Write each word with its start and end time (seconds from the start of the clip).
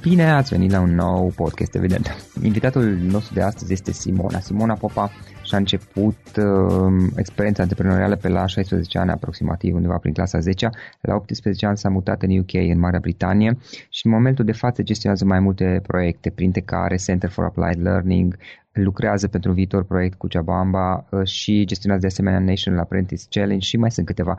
Bine 0.00 0.30
ați 0.30 0.50
venit 0.50 0.70
la 0.70 0.80
un 0.80 0.94
nou 0.94 1.32
podcast, 1.36 1.74
evident. 1.74 2.30
Invitatul 2.42 2.84
nostru 2.84 3.34
de 3.34 3.42
astăzi 3.42 3.72
este 3.72 3.92
Simona. 3.92 4.40
Simona 4.40 4.74
Popa 4.74 5.10
și-a 5.42 5.58
început 5.58 6.16
uh, 6.36 7.10
experiența 7.16 7.62
antreprenorială 7.62 8.16
pe 8.16 8.28
la 8.28 8.46
16 8.46 8.98
ani 8.98 9.10
aproximativ, 9.10 9.74
undeva 9.74 9.96
prin 9.96 10.12
clasa 10.12 10.38
10 10.38 10.70
La 11.00 11.14
18 11.14 11.66
ani 11.66 11.78
s-a 11.78 11.88
mutat 11.88 12.22
în 12.22 12.38
UK, 12.38 12.52
în 12.52 12.78
Marea 12.78 12.98
Britanie 12.98 13.58
și 13.88 14.06
în 14.06 14.12
momentul 14.12 14.44
de 14.44 14.52
față 14.52 14.82
gestionează 14.82 15.24
mai 15.24 15.40
multe 15.40 15.80
proiecte, 15.86 16.30
printre 16.30 16.60
care 16.60 16.96
Center 16.96 17.30
for 17.30 17.44
Applied 17.44 17.82
Learning, 17.82 18.36
lucrează 18.72 19.28
pentru 19.28 19.50
un 19.50 19.56
viitor 19.56 19.84
proiect 19.84 20.18
cu 20.18 20.26
Jabamba 20.30 21.06
uh, 21.10 21.26
și 21.26 21.64
gestionează 21.64 22.02
de 22.02 22.12
asemenea 22.12 22.38
National 22.38 22.80
Apprentice 22.80 23.24
Challenge 23.30 23.66
și 23.66 23.76
mai 23.76 23.90
sunt 23.90 24.06
câteva 24.06 24.36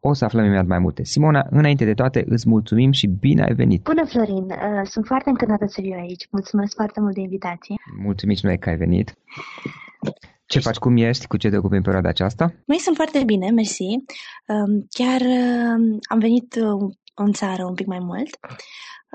o 0.00 0.12
să 0.12 0.24
aflăm 0.24 0.44
imediat 0.44 0.66
mai 0.66 0.78
multe. 0.78 1.04
Simona, 1.04 1.46
înainte 1.50 1.84
de 1.84 1.94
toate, 1.94 2.24
îți 2.28 2.48
mulțumim 2.48 2.92
și 2.92 3.06
bine 3.06 3.42
ai 3.42 3.54
venit! 3.54 3.82
Bună, 3.82 4.04
Florin! 4.04 4.44
Uh, 4.44 4.80
sunt 4.84 5.06
foarte 5.06 5.28
încântată 5.28 5.66
să 5.66 5.80
fiu 5.80 5.96
aici. 5.98 6.26
Mulțumesc 6.30 6.74
foarte 6.74 7.00
mult 7.00 7.14
de 7.14 7.20
invitație. 7.20 7.74
Mulțumim 8.02 8.36
și 8.36 8.44
noi 8.44 8.58
că 8.58 8.68
ai 8.68 8.76
venit. 8.76 9.14
Ce 10.46 10.60
faci? 10.60 10.76
Cum 10.76 10.96
ești? 10.96 11.26
Cu 11.26 11.36
ce 11.36 11.48
te 11.48 11.56
ocupi 11.56 11.76
în 11.76 11.82
perioada 11.82 12.08
aceasta? 12.08 12.54
Noi 12.64 12.78
sunt 12.78 12.96
foarte 12.96 13.22
bine, 13.24 13.50
mersi. 13.50 13.82
Um, 13.82 14.86
chiar 14.90 15.20
um, 15.20 15.98
am 16.08 16.18
venit 16.18 16.54
uh, 16.54 16.90
în 17.14 17.32
țară 17.32 17.64
un 17.64 17.74
pic 17.74 17.86
mai 17.86 17.98
mult. 17.98 18.38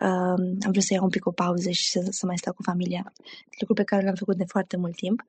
Um, 0.01 0.57
am 0.65 0.71
vrut 0.71 0.83
să 0.83 0.93
iau 0.93 1.03
un 1.03 1.09
pic 1.09 1.25
o 1.25 1.31
pauză 1.31 1.69
și 1.69 1.89
să, 1.89 2.07
să 2.09 2.25
mai 2.25 2.37
stau 2.37 2.53
cu 2.53 2.61
familia. 2.61 3.13
Lucru 3.59 3.73
pe 3.73 3.83
care 3.83 4.03
l-am 4.03 4.15
făcut 4.15 4.37
de 4.37 4.45
foarte 4.47 4.77
mult 4.77 4.95
timp. 4.95 5.23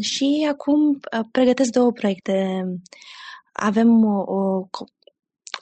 Și 0.00 0.46
acum 0.50 0.90
uh, 0.90 1.24
pregătesc 1.30 1.70
două 1.70 1.92
proiecte 1.92 2.64
avem 3.52 4.04
o, 4.04 4.18
o 4.18 4.68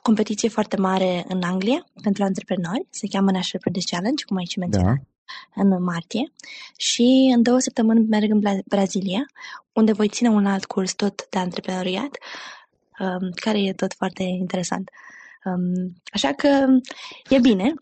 competiție 0.03 0.49
foarte 0.49 0.77
mare 0.77 1.25
în 1.29 1.43
Anglia 1.43 1.87
pentru 2.03 2.23
antreprenori, 2.23 2.87
se 2.91 3.07
cheamă 3.11 3.31
National 3.31 3.57
Apprentice 3.57 3.95
Challenge, 3.95 4.25
cum 4.25 4.37
ai 4.37 4.45
și 4.45 4.59
menționat. 4.59 4.95
Da 4.95 5.03
în 5.55 5.83
martie 5.83 6.33
și 6.77 7.33
în 7.37 7.43
două 7.43 7.59
săptămâni 7.59 8.07
merg 8.09 8.31
în 8.31 8.43
Brazilia, 8.67 9.27
unde 9.73 9.93
voi 9.93 10.09
ține 10.09 10.29
un 10.29 10.47
alt 10.47 10.65
curs 10.65 10.95
tot 10.95 11.29
de 11.31 11.39
antreprenoriat, 11.39 12.19
um, 12.99 13.31
care 13.35 13.63
e 13.63 13.73
tot 13.73 13.93
foarte 13.93 14.23
interesant. 14.23 14.91
Um, 15.45 15.95
așa 16.13 16.33
că 16.33 16.67
e 17.29 17.39
bine. 17.39 17.75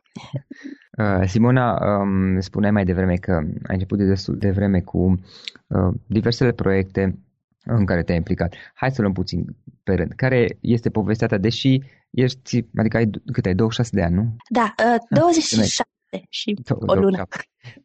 Uh, 0.98 1.26
Simona, 1.26 1.78
um, 2.00 2.40
spuneai 2.40 2.72
mai 2.72 2.84
devreme 2.84 3.14
că 3.14 3.32
ai 3.32 3.74
început 3.74 3.98
de 3.98 4.04
destul 4.04 4.38
de 4.38 4.50
vreme 4.50 4.80
cu 4.80 4.98
uh, 5.66 5.94
diversele 6.06 6.52
proiecte 6.52 7.18
în 7.64 7.84
care 7.84 8.02
te-ai 8.02 8.16
implicat. 8.16 8.54
Hai 8.74 8.90
să 8.90 9.00
luăm 9.00 9.12
puțin 9.12 9.44
pe 9.82 9.94
rând. 9.94 10.12
Care 10.12 10.58
este 10.60 10.90
povestea 10.90 11.26
ta, 11.26 11.38
deși 11.38 11.80
ești, 12.10 12.64
adică 12.76 12.96
ai, 12.96 13.10
cât 13.32 13.46
ai, 13.46 13.54
26 13.54 13.90
de 13.96 14.02
ani, 14.02 14.14
nu? 14.14 14.36
Da, 14.48 14.74
uh, 14.94 15.18
27 15.18 15.88
ah, 16.10 16.20
și 16.28 16.56
o 16.70 16.94
lună. 16.94 17.26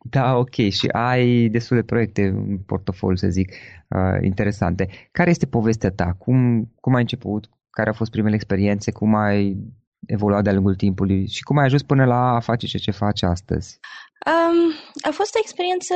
Da, 0.04 0.36
ok. 0.38 0.56
Și 0.56 0.88
ai 0.88 1.48
destul 1.48 1.78
de 1.78 1.84
proiecte 1.84 2.26
în 2.26 2.58
portofoliu, 2.58 3.16
să 3.16 3.28
zic, 3.28 3.52
uh, 3.88 4.22
interesante. 4.22 4.90
Care 5.12 5.30
este 5.30 5.46
povestea 5.46 5.90
ta? 5.90 6.16
Cum, 6.18 6.70
cum 6.80 6.94
ai 6.94 7.02
început? 7.02 7.50
Care 7.70 7.88
au 7.88 7.94
fost 7.94 8.12
primele 8.12 8.36
experiențe? 8.36 8.92
Cum 8.92 9.16
ai 9.16 9.58
evoluat 10.06 10.44
de-a 10.44 10.54
lungul 10.54 10.76
timpului 10.76 11.28
și 11.28 11.44
cum 11.44 11.58
ai 11.58 11.66
ajuns 11.66 11.84
până 11.84 12.06
la 12.06 12.36
a 12.36 12.40
face 12.40 12.68
ce, 12.68 12.78
ce 12.78 12.92
faci 12.92 13.22
astăzi? 13.22 13.80
Um, 14.26 14.74
a 15.02 15.12
fost 15.12 15.36
o 15.36 15.40
experiență 15.42 15.94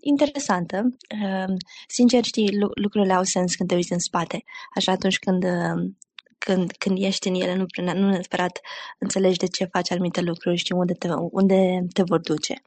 interesantă. 0.00 0.76
Um, 1.22 1.56
sincer, 1.88 2.24
știi, 2.24 2.58
lucrurile 2.74 3.12
au 3.12 3.22
sens 3.22 3.54
când 3.54 3.68
te 3.68 3.74
uiți 3.74 3.92
în 3.92 3.98
spate. 3.98 4.44
Așa 4.74 4.92
atunci 4.92 5.18
când, 5.18 5.44
um, 5.44 5.98
când, 6.38 6.70
când 6.78 6.98
ești 7.02 7.28
în 7.28 7.34
ele, 7.34 7.54
nu, 7.54 7.66
nu 7.92 8.08
neapărat 8.08 8.60
înțelegi 8.98 9.38
de 9.38 9.46
ce 9.46 9.64
faci 9.64 9.90
anumite 9.90 10.20
lucruri, 10.20 10.56
știi 10.56 10.74
unde 10.74 10.92
te, 10.92 11.08
unde 11.30 11.86
te 11.92 12.02
vor 12.02 12.20
duce. 12.20 12.62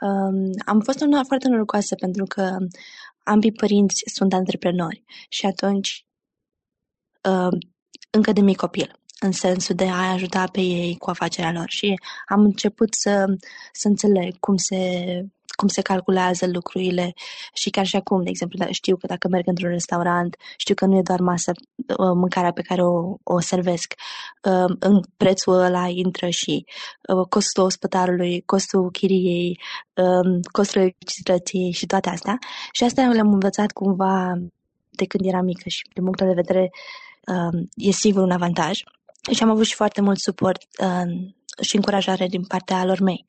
Um, 0.00 0.50
am 0.66 0.80
fost 0.80 1.00
una 1.00 1.22
foarte 1.22 1.48
norocoasă 1.48 1.94
pentru 1.94 2.24
că 2.24 2.56
ambii 3.24 3.52
părinți 3.52 4.02
sunt 4.14 4.32
antreprenori 4.32 5.04
și 5.28 5.46
atunci 5.46 6.06
uh, 7.22 7.58
încă 8.10 8.32
de 8.32 8.40
mic 8.40 8.56
copil 8.56 8.98
în 9.20 9.32
sensul 9.32 9.74
de 9.74 9.88
a 9.88 10.12
ajuta 10.12 10.44
pe 10.52 10.60
ei 10.60 10.96
cu 10.96 11.10
afacerea 11.10 11.52
lor. 11.52 11.68
Și 11.68 11.94
am 12.26 12.40
început 12.40 12.94
să, 12.94 13.24
să 13.72 13.88
înțeleg 13.88 14.38
cum 14.40 14.56
se, 14.56 14.78
cum 15.56 15.68
se 15.68 15.82
calculează 15.82 16.46
lucrurile. 16.46 17.12
Și 17.52 17.70
chiar 17.70 17.86
și 17.86 17.96
acum, 17.96 18.22
de 18.22 18.28
exemplu, 18.28 18.58
da, 18.58 18.70
știu 18.70 18.96
că 18.96 19.06
dacă 19.06 19.28
merg 19.28 19.46
într-un 19.46 19.70
restaurant, 19.70 20.36
știu 20.56 20.74
că 20.74 20.86
nu 20.86 20.96
e 20.96 21.02
doar 21.02 21.20
masă, 21.20 21.52
uh, 21.76 22.12
mâncarea 22.14 22.52
pe 22.52 22.62
care 22.62 22.82
o, 22.82 23.14
o 23.22 23.40
servesc, 23.40 23.94
uh, 24.42 24.76
în 24.78 25.00
prețul 25.16 25.54
ăla 25.54 25.88
intră 25.88 26.28
și 26.28 26.64
uh, 27.08 27.26
costul 27.28 27.64
ospătarului, 27.64 28.40
costul 28.40 28.90
chiriei, 28.90 29.60
costul 30.52 30.80
electricității 30.80 31.72
și 31.72 31.86
toate 31.86 32.08
astea. 32.08 32.38
Și 32.72 32.84
astea 32.84 33.08
le-am 33.08 33.32
învățat 33.32 33.72
cumva 33.72 34.34
de 34.90 35.04
când 35.04 35.24
eram 35.26 35.44
mică 35.44 35.68
și 35.68 35.82
din 35.94 36.02
punctul 36.04 36.26
de 36.26 36.32
vedere 36.32 36.70
e 37.74 37.90
sigur 37.90 38.22
un 38.22 38.30
avantaj 38.30 38.80
și 39.30 39.42
am 39.42 39.50
avut 39.50 39.64
și 39.64 39.74
foarte 39.74 40.00
mult 40.00 40.18
suport 40.18 40.62
uh, 40.80 41.30
și 41.60 41.76
încurajare 41.76 42.26
din 42.26 42.44
partea 42.44 42.84
lor 42.84 43.00
mei. 43.00 43.24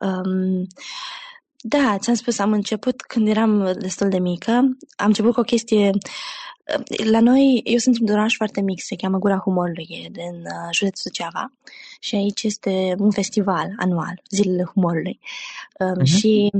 Um, 0.00 0.66
da, 1.56 1.98
ți-am 1.98 2.14
spus, 2.14 2.38
am 2.38 2.52
început 2.52 3.00
când 3.00 3.28
eram 3.28 3.74
destul 3.78 4.08
de 4.08 4.18
mică. 4.18 4.52
Am 4.96 5.06
început 5.06 5.32
cu 5.32 5.40
o 5.40 5.42
chestie... 5.42 5.90
Uh, 5.90 7.06
la 7.10 7.20
noi, 7.20 7.60
eu 7.64 7.78
sunt 7.78 7.96
într-un 7.96 8.18
oraș 8.18 8.36
foarte 8.36 8.60
mic, 8.60 8.82
se 8.82 8.96
cheamă 8.96 9.18
Gura 9.18 9.36
Humorului, 9.36 9.86
e 9.88 10.08
din 10.10 10.40
uh, 10.40 10.68
județul 10.72 11.10
Suceava 11.10 11.52
și 12.00 12.14
aici 12.14 12.42
este 12.42 12.94
un 12.98 13.10
festival 13.10 13.74
anual, 13.76 14.22
Zilele 14.30 14.64
Humorului. 14.74 15.20
Um, 15.78 15.94
uh-huh. 16.00 16.04
Și 16.04 16.50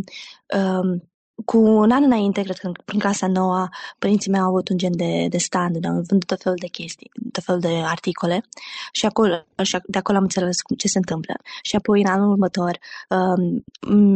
um, 0.57 1.03
cu 1.45 1.59
un 1.59 1.91
an 1.91 2.03
înainte, 2.03 2.43
cred 2.43 2.57
că 2.57 2.73
prin 2.85 2.99
clasa 2.99 3.27
nouă, 3.27 3.69
părinții 3.99 4.31
mei 4.31 4.41
au 4.41 4.49
avut 4.49 4.69
un 4.69 4.79
gen 4.79 4.97
de, 4.97 5.27
de 5.29 5.39
stand, 5.39 5.85
au 5.85 5.93
vândut 5.93 6.25
tot 6.25 6.43
felul 6.43 6.59
de 6.61 6.67
chestii, 6.67 7.11
tot 7.35 7.45
felul 7.45 7.61
de 7.61 7.83
articole 7.85 8.45
și, 8.93 9.07
acolo, 9.07 9.35
și 9.63 9.79
de 9.87 9.99
acolo 9.99 10.17
am 10.17 10.23
înțeles 10.23 10.57
ce 10.77 10.89
se 10.89 10.99
întâmplă. 10.99 11.35
Și 11.63 11.77
apoi, 11.77 12.01
în 12.01 12.11
anul 12.11 12.31
următor, 12.31 12.79
um, 13.09 13.65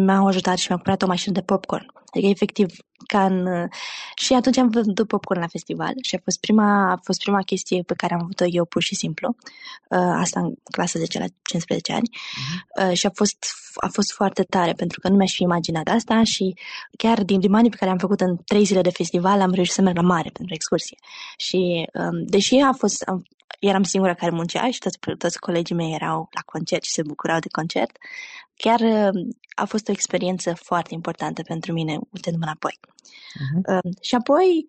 m-au 0.04 0.26
ajutat 0.26 0.56
și 0.56 0.66
mi-au 0.68 0.80
cumpărat 0.82 1.02
o 1.02 1.06
mașină 1.06 1.34
de 1.34 1.40
popcorn. 1.40 1.86
Adică, 2.12 2.28
efectiv, 2.30 2.68
ca 3.06 3.24
în... 3.24 3.68
Și 4.14 4.32
atunci 4.32 4.56
am 4.56 4.68
vândut 4.68 5.06
popcorn 5.06 5.40
la 5.40 5.46
festival 5.46 5.92
și 6.02 6.14
a 6.14 6.20
fost 6.24 6.40
prima, 6.40 6.90
a 6.90 6.98
fost 7.02 7.18
prima 7.18 7.42
chestie 7.42 7.82
pe 7.82 7.94
care 7.94 8.14
am 8.14 8.20
avut-o 8.22 8.44
eu 8.48 8.64
pur 8.64 8.82
și 8.82 8.94
simplu. 8.94 9.36
Uh, 9.88 9.98
asta 9.98 10.40
în 10.40 10.54
clasa 10.70 10.98
10 10.98 11.18
la 11.18 11.24
15 11.42 11.92
ani. 11.92 12.08
Uh-huh. 12.10 12.88
Uh, 12.88 12.96
și 12.96 13.06
a 13.06 13.10
fost, 13.14 13.36
a 13.74 13.88
fost 13.88 14.12
foarte 14.12 14.42
tare 14.42 14.72
pentru 14.72 15.00
că 15.00 15.08
nu 15.08 15.16
mi-aș 15.16 15.34
fi 15.34 15.42
imaginat 15.42 15.88
asta 15.88 16.22
și 16.24 16.54
chiar 16.96 17.22
din 17.22 17.40
banii 17.50 17.70
pe 17.70 17.76
care 17.76 17.90
am 17.90 17.98
făcut 17.98 18.20
în 18.20 18.36
trei 18.44 18.64
zile 18.64 18.80
de 18.80 18.90
festival 18.90 19.40
am 19.40 19.52
reușit 19.52 19.74
să 19.74 19.82
merg 19.82 19.96
la 19.96 20.02
mare 20.02 20.30
pentru 20.32 20.54
excursie. 20.54 20.98
Și 21.36 21.88
um, 21.94 22.24
deși 22.26 22.54
a 22.54 22.72
fost, 22.72 23.02
am, 23.08 23.22
eram 23.58 23.82
singura 23.82 24.14
care 24.14 24.30
muncea 24.30 24.70
și 24.70 24.78
toți, 24.78 24.98
toți 25.18 25.38
colegii 25.38 25.74
mei 25.74 25.94
erau 25.94 26.28
la 26.34 26.40
concert 26.40 26.84
și 26.84 26.92
se 26.92 27.02
bucurau 27.02 27.38
de 27.38 27.48
concert, 27.52 27.96
chiar 28.56 28.80
uh, 28.80 29.26
a 29.54 29.64
fost 29.64 29.88
o 29.88 29.92
experiență 29.92 30.54
foarte 30.54 30.94
importantă 30.94 31.42
pentru 31.42 31.72
mine, 31.72 31.98
uitându-mă 32.12 32.44
înapoi. 32.44 32.78
Uh-huh. 32.80 33.84
Uh, 33.84 33.92
și 34.00 34.14
apoi 34.14 34.66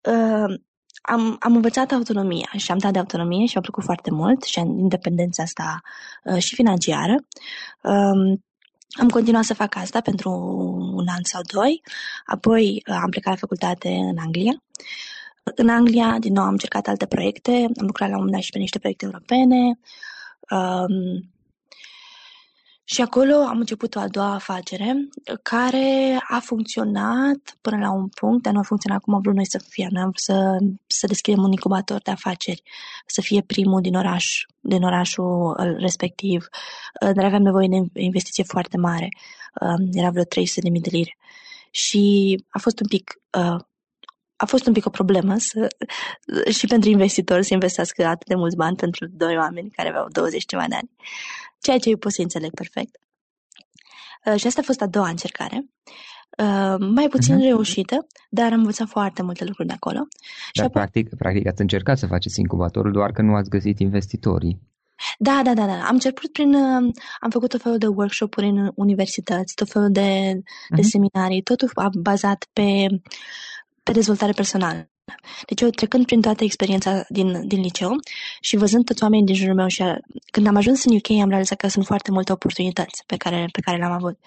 uh, 0.00 0.60
am, 1.02 1.36
am 1.40 1.54
învățat 1.54 1.92
autonomia 1.92 2.50
și 2.56 2.70
am 2.70 2.78
dat 2.78 2.92
de 2.92 2.98
autonomie 2.98 3.46
și 3.46 3.52
mi-a 3.52 3.62
plăcut 3.62 3.84
foarte 3.84 4.10
mult 4.10 4.42
și 4.42 4.58
independența 4.58 5.42
asta 5.42 5.80
uh, 6.24 6.38
și 6.38 6.54
financiară. 6.54 7.14
Uh, 7.82 8.38
am 9.00 9.08
continuat 9.08 9.44
să 9.44 9.54
fac 9.54 9.76
asta 9.76 10.00
pentru 10.00 10.30
un 10.94 11.06
an 11.08 11.22
sau 11.22 11.40
doi, 11.52 11.82
apoi 12.26 12.82
uh, 12.88 12.98
am 13.02 13.10
plecat 13.10 13.32
la 13.32 13.38
facultate 13.38 13.88
în 13.88 14.18
Anglia. 14.18 14.62
În 15.42 15.68
Anglia, 15.68 16.18
din 16.18 16.32
nou, 16.32 16.44
am 16.44 16.50
încercat 16.50 16.86
alte 16.86 17.06
proiecte, 17.06 17.50
am 17.50 17.86
lucrat 17.86 18.08
la 18.08 18.14
un 18.14 18.20
moment 18.20 18.32
dat 18.32 18.42
și 18.42 18.50
pe 18.50 18.58
niște 18.58 18.78
proiecte 18.78 19.04
europene. 19.04 19.78
Um, 20.50 21.32
și 22.84 23.00
acolo 23.00 23.34
am 23.34 23.58
început 23.58 23.94
o 23.94 24.00
a 24.00 24.08
doua 24.08 24.34
afacere 24.34 25.08
care 25.42 26.18
a 26.28 26.38
funcționat 26.38 27.56
până 27.60 27.76
la 27.76 27.90
un 27.90 28.08
punct, 28.08 28.42
dar 28.42 28.52
nu 28.52 28.58
a 28.58 28.62
funcționat 28.62 29.00
cum 29.00 29.14
am 29.14 29.20
vrut 29.20 29.34
noi 29.34 29.46
să 29.46 29.64
fie. 29.68 29.88
Noi 29.90 30.02
am 30.02 30.08
vrut 30.08 30.20
să, 30.20 30.58
să 30.86 31.06
deschidem 31.06 31.42
un 31.42 31.52
incubator 31.52 32.00
de 32.02 32.10
afaceri, 32.10 32.62
să 33.06 33.20
fie 33.20 33.42
primul 33.42 33.80
din 33.80 33.94
oraș, 33.94 34.44
din 34.60 34.82
orașul 34.82 35.56
respectiv, 35.78 36.48
dar 37.00 37.24
aveam 37.24 37.42
nevoie 37.42 37.68
de 37.68 38.00
investiție 38.00 38.44
foarte 38.44 38.76
mare. 38.76 39.08
Um, 39.60 39.88
era 39.92 40.10
vreo 40.10 40.24
300.000 40.24 40.26
de 40.80 40.88
lire. 40.90 41.16
Și 41.70 42.44
a 42.48 42.58
fost 42.58 42.80
un 42.80 42.86
pic 42.86 43.20
uh, 43.38 43.60
a 44.42 44.46
fost 44.46 44.66
un 44.66 44.72
pic 44.72 44.86
o 44.86 44.90
problemă 44.90 45.34
să, 45.38 45.68
și 46.50 46.66
pentru 46.66 46.90
investitori 46.90 47.44
să 47.44 47.54
investească 47.54 48.06
atât 48.06 48.26
de 48.26 48.34
mulți 48.34 48.56
bani 48.56 48.76
pentru 48.76 49.06
doi 49.10 49.36
oameni 49.36 49.70
care 49.70 49.88
aveau 49.88 50.06
20 50.08 50.44
ceva 50.46 50.64
de 50.68 50.74
ani 50.74 50.90
ceea 51.62 51.78
ce 51.78 51.88
eu 51.88 51.96
pot 51.96 52.12
să 52.12 52.22
înțeleg 52.22 52.50
perfect. 52.54 52.96
Uh, 54.26 54.36
și 54.36 54.46
asta 54.46 54.60
a 54.60 54.64
fost 54.64 54.80
a 54.80 54.86
doua 54.86 55.08
încercare. 55.08 55.66
Uh, 56.38 56.76
mai 56.94 57.08
puțin 57.08 57.36
uh-huh. 57.36 57.42
reușită, 57.42 58.06
dar 58.30 58.52
am 58.52 58.58
învățat 58.58 58.88
foarte 58.88 59.22
multe 59.22 59.44
lucruri 59.44 59.68
de 59.68 59.74
acolo. 59.74 59.98
Dar 60.54 60.64
și 60.64 60.70
practic, 60.70 61.16
practic 61.16 61.46
ați 61.46 61.60
încercat 61.60 61.98
să 61.98 62.06
faceți 62.06 62.40
incubatorul, 62.40 62.92
doar 62.92 63.12
că 63.12 63.22
nu 63.22 63.34
ați 63.34 63.50
găsit 63.50 63.78
investitorii. 63.78 64.60
Da, 65.18 65.40
da, 65.44 65.54
da, 65.54 65.66
da. 65.66 65.72
Am 65.72 65.92
început 65.92 66.32
prin, 66.32 66.54
uh, 66.54 66.92
am 67.20 67.30
făcut 67.30 67.48
tot 67.48 67.62
felul 67.62 67.78
de 67.78 67.86
workshop-uri 67.86 68.46
în 68.46 68.70
universități, 68.74 69.54
tot 69.54 69.70
felul 69.70 69.90
de, 69.90 70.42
de 70.68 70.80
uh-huh. 70.80 70.84
seminarii, 70.84 71.42
totul 71.42 71.70
bazat 72.00 72.48
pe, 72.52 72.86
pe 73.82 73.92
dezvoltare 73.92 74.32
personală. 74.32 74.90
Deci 75.46 75.60
eu 75.60 75.70
trecând 75.70 76.06
prin 76.06 76.20
toată 76.20 76.44
experiența 76.44 77.04
din, 77.08 77.46
din 77.48 77.60
liceu 77.60 77.90
și 78.40 78.56
văzând 78.56 78.84
toți 78.84 79.02
oamenii 79.02 79.26
din 79.26 79.34
jurul 79.34 79.54
meu 79.54 79.66
și 79.66 79.82
a, 79.82 79.98
când 80.30 80.46
am 80.46 80.56
ajuns 80.56 80.84
în 80.84 80.96
UK 80.96 81.10
am 81.22 81.28
realizat 81.28 81.58
că 81.58 81.68
sunt 81.68 81.84
foarte 81.84 82.10
multe 82.10 82.32
oportunități 82.32 83.02
pe 83.06 83.16
care, 83.16 83.48
pe 83.52 83.60
care 83.60 83.76
le-am 83.76 83.92
avut. 83.92 84.18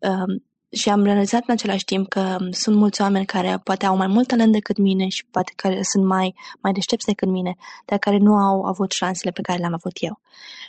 Um, 0.00 0.44
și 0.74 0.88
am 0.88 1.04
realizat 1.04 1.42
în 1.46 1.54
același 1.54 1.84
timp 1.84 2.08
că 2.08 2.36
sunt 2.50 2.76
mulți 2.76 3.00
oameni 3.00 3.26
care 3.26 3.60
poate 3.64 3.86
au 3.86 3.96
mai 3.96 4.06
mult 4.06 4.26
talent 4.26 4.52
decât 4.52 4.78
mine 4.78 5.08
și 5.08 5.26
poate 5.30 5.52
care 5.56 5.82
sunt 5.82 6.04
mai, 6.04 6.34
mai 6.60 6.72
deștepți 6.72 7.06
decât 7.06 7.28
mine, 7.28 7.56
dar 7.84 7.98
care 7.98 8.16
nu 8.16 8.34
au 8.34 8.64
avut 8.64 8.90
șansele 8.90 9.30
pe 9.30 9.42
care 9.42 9.58
le-am 9.58 9.74
avut 9.74 9.96
eu. 10.00 10.20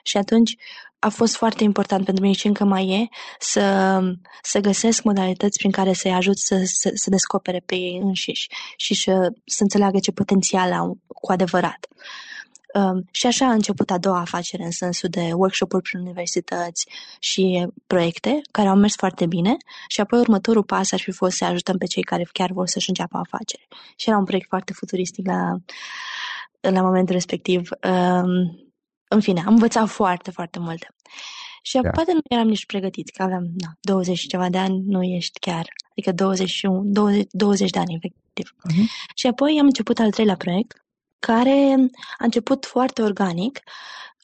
Și 0.04 0.18
atunci 0.18 0.56
a 1.00 1.10
fost 1.10 1.36
foarte 1.36 1.64
important 1.64 2.06
pentru 2.06 2.24
mine 2.24 2.36
și 2.36 2.48
încă 2.48 2.64
mai 2.64 2.90
e 2.90 3.16
să, 3.40 4.00
să 4.42 4.60
găsesc 4.60 5.04
modalități 5.04 5.58
prin 5.58 5.72
care 5.72 5.94
să-i 5.94 6.12
ajut 6.12 6.38
să, 6.38 6.62
să, 6.64 6.92
să 6.94 7.10
descopere 7.10 7.62
pe 7.66 7.76
ei 7.76 8.00
înșiși 8.04 8.48
și 8.76 8.94
să, 8.94 9.32
să 9.46 9.64
înțeleagă 9.64 10.00
ce 10.00 10.12
potențial 10.12 10.74
au 10.74 10.98
cu 11.08 11.32
adevărat. 11.32 11.88
Um, 11.90 12.35
și 13.12 13.28
așa 13.28 13.46
a 13.46 13.52
început 13.52 13.92
a 13.92 13.98
doua 13.98 14.20
afacere 14.20 14.64
în 14.64 14.72
sensul 14.72 15.10
de 15.10 15.32
workshop-uri 15.34 15.84
prin 15.84 16.00
universități 16.00 16.88
și 17.20 17.68
proiecte 17.88 18.42
care 18.52 18.68
au 18.68 18.76
mers 18.76 18.96
foarte 18.96 19.26
bine 19.26 19.58
și 19.88 20.02
apoi 20.02 20.20
următorul 20.20 20.64
pas 20.64 20.92
ar 20.92 21.00
fi 21.00 21.12
fost 21.12 21.38
să 21.38 21.46
ajutăm 21.46 21.78
pe 21.78 21.86
cei 21.86 22.04
care 22.04 22.28
chiar 22.32 22.52
vor 22.52 22.68
să-și 22.68 22.90
înceapă 22.90 23.18
afacere. 23.18 23.68
Și 23.96 24.10
era 24.10 24.18
un 24.18 24.24
proiect 24.24 24.48
foarte 24.48 24.74
futuristic 24.74 25.28
la, 25.28 25.56
la 26.60 26.82
momentul 26.82 27.14
respectiv. 27.14 27.70
Um, 27.84 28.66
în 29.08 29.20
fine, 29.20 29.44
am 29.46 29.54
învățat 29.54 29.88
foarte, 29.88 30.32
foarte 30.32 30.60
multe. 30.60 30.88
Și 31.62 31.80
da. 31.82 31.90
poate 31.90 32.14
nu 32.14 32.20
eram 32.30 32.48
nici 32.48 32.66
pregătiți, 32.66 33.12
că 33.12 33.24
aveam 33.24 33.44
na, 33.58 33.78
20 33.82 34.18
și 34.18 34.28
ceva 34.28 34.50
de 34.50 34.58
ani, 34.58 34.84
nu 34.86 35.04
ești 35.04 35.40
chiar, 35.40 35.66
adică 35.90 36.12
21, 36.12 36.82
20, 36.86 37.28
20 37.30 37.70
de 37.70 37.80
ani 37.80 37.96
efectiv. 37.96 38.56
Uh-huh. 38.70 39.14
Și 39.16 39.28
apoi 39.28 39.58
am 39.60 39.66
început 39.66 40.00
al 40.00 40.12
treilea 40.12 40.36
proiect, 40.36 40.85
care 41.26 41.76
a 42.18 42.24
început 42.24 42.66
foarte 42.66 43.02
organic. 43.02 43.60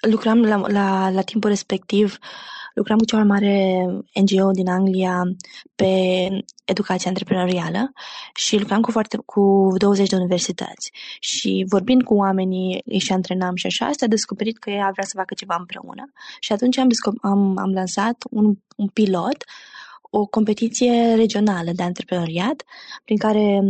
Lucram 0.01 0.41
la, 0.41 0.55
la, 0.67 1.10
la 1.10 1.22
timpul 1.22 1.50
respectiv, 1.50 2.17
lucram 2.74 2.98
cu 2.98 3.05
cea 3.05 3.17
mai 3.17 3.25
mare 3.25 3.86
NGO 4.22 4.51
din 4.51 4.67
Anglia 4.67 5.24
pe 5.75 5.91
educație 6.65 7.10
antreprenorială 7.10 7.91
și 8.36 8.58
lucram 8.58 8.81
cu, 8.81 8.91
foarte, 8.91 9.17
cu 9.25 9.67
20 9.77 10.10
de 10.10 10.15
universități. 10.15 10.91
Și 11.20 11.65
vorbind 11.70 12.03
cu 12.03 12.13
oamenii, 12.13 12.81
îi 12.86 13.00
și 13.00 13.12
antrenam 13.12 13.55
și 13.55 13.65
așa, 13.65 13.89
s-a 13.91 14.05
descoperit 14.05 14.58
că 14.58 14.70
ea 14.70 14.89
vrea 14.91 15.05
să 15.05 15.13
facă 15.15 15.34
ceva 15.34 15.55
împreună. 15.60 16.12
Și 16.39 16.51
atunci 16.51 16.77
am, 16.77 16.88
am, 17.22 17.58
am 17.58 17.72
lansat 17.74 18.15
un, 18.29 18.55
un 18.75 18.88
pilot 18.88 19.43
o 20.13 20.25
competiție 20.25 21.13
regională 21.15 21.72
de 21.72 21.84
antreprenoriat 21.84 22.63
prin 23.03 23.17
care 23.17 23.62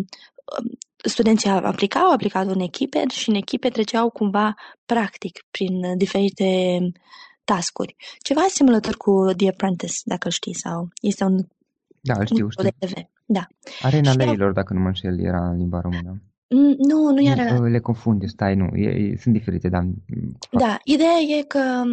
studenții 1.03 1.49
aplicau, 1.49 2.05
au 2.05 2.11
aplicat 2.11 2.47
în 2.47 2.59
echipe 2.59 3.03
și 3.09 3.29
în 3.29 3.35
echipe 3.35 3.69
treceau 3.69 4.09
cumva 4.09 4.55
practic 4.85 5.45
prin 5.51 5.97
diferite 5.97 6.79
tascuri. 7.43 7.95
Ceva 8.21 8.41
asemănător 8.41 8.95
cu 8.97 9.33
The 9.37 9.47
Apprentice, 9.49 10.01
dacă 10.03 10.27
îl 10.27 10.31
știi, 10.31 10.55
sau 10.55 10.89
este 11.01 11.23
un 11.23 11.47
da, 12.01 12.13
îl 12.19 12.25
știu, 12.25 12.49
știu. 12.49 12.63
de 12.63 12.85
TV. 12.85 12.93
Da. 13.25 13.47
Arena 13.81 14.13
Leilor, 14.13 14.51
dacă 14.51 14.73
nu 14.73 14.79
mă 14.79 14.87
înșel, 14.87 15.19
era 15.19 15.49
în 15.49 15.57
limba 15.57 15.79
română. 15.79 16.21
Mm, 16.49 16.75
nu, 16.77 17.11
nu 17.11 17.21
era... 17.21 17.67
Le 17.67 17.79
confund, 17.79 18.27
stai, 18.27 18.55
nu, 18.55 18.75
e, 18.75 18.89
e, 18.89 19.17
sunt 19.17 19.33
diferite, 19.33 19.69
dar... 19.69 19.87
Da, 20.51 20.77
ideea 20.83 21.17
e 21.39 21.43
că 21.43 21.83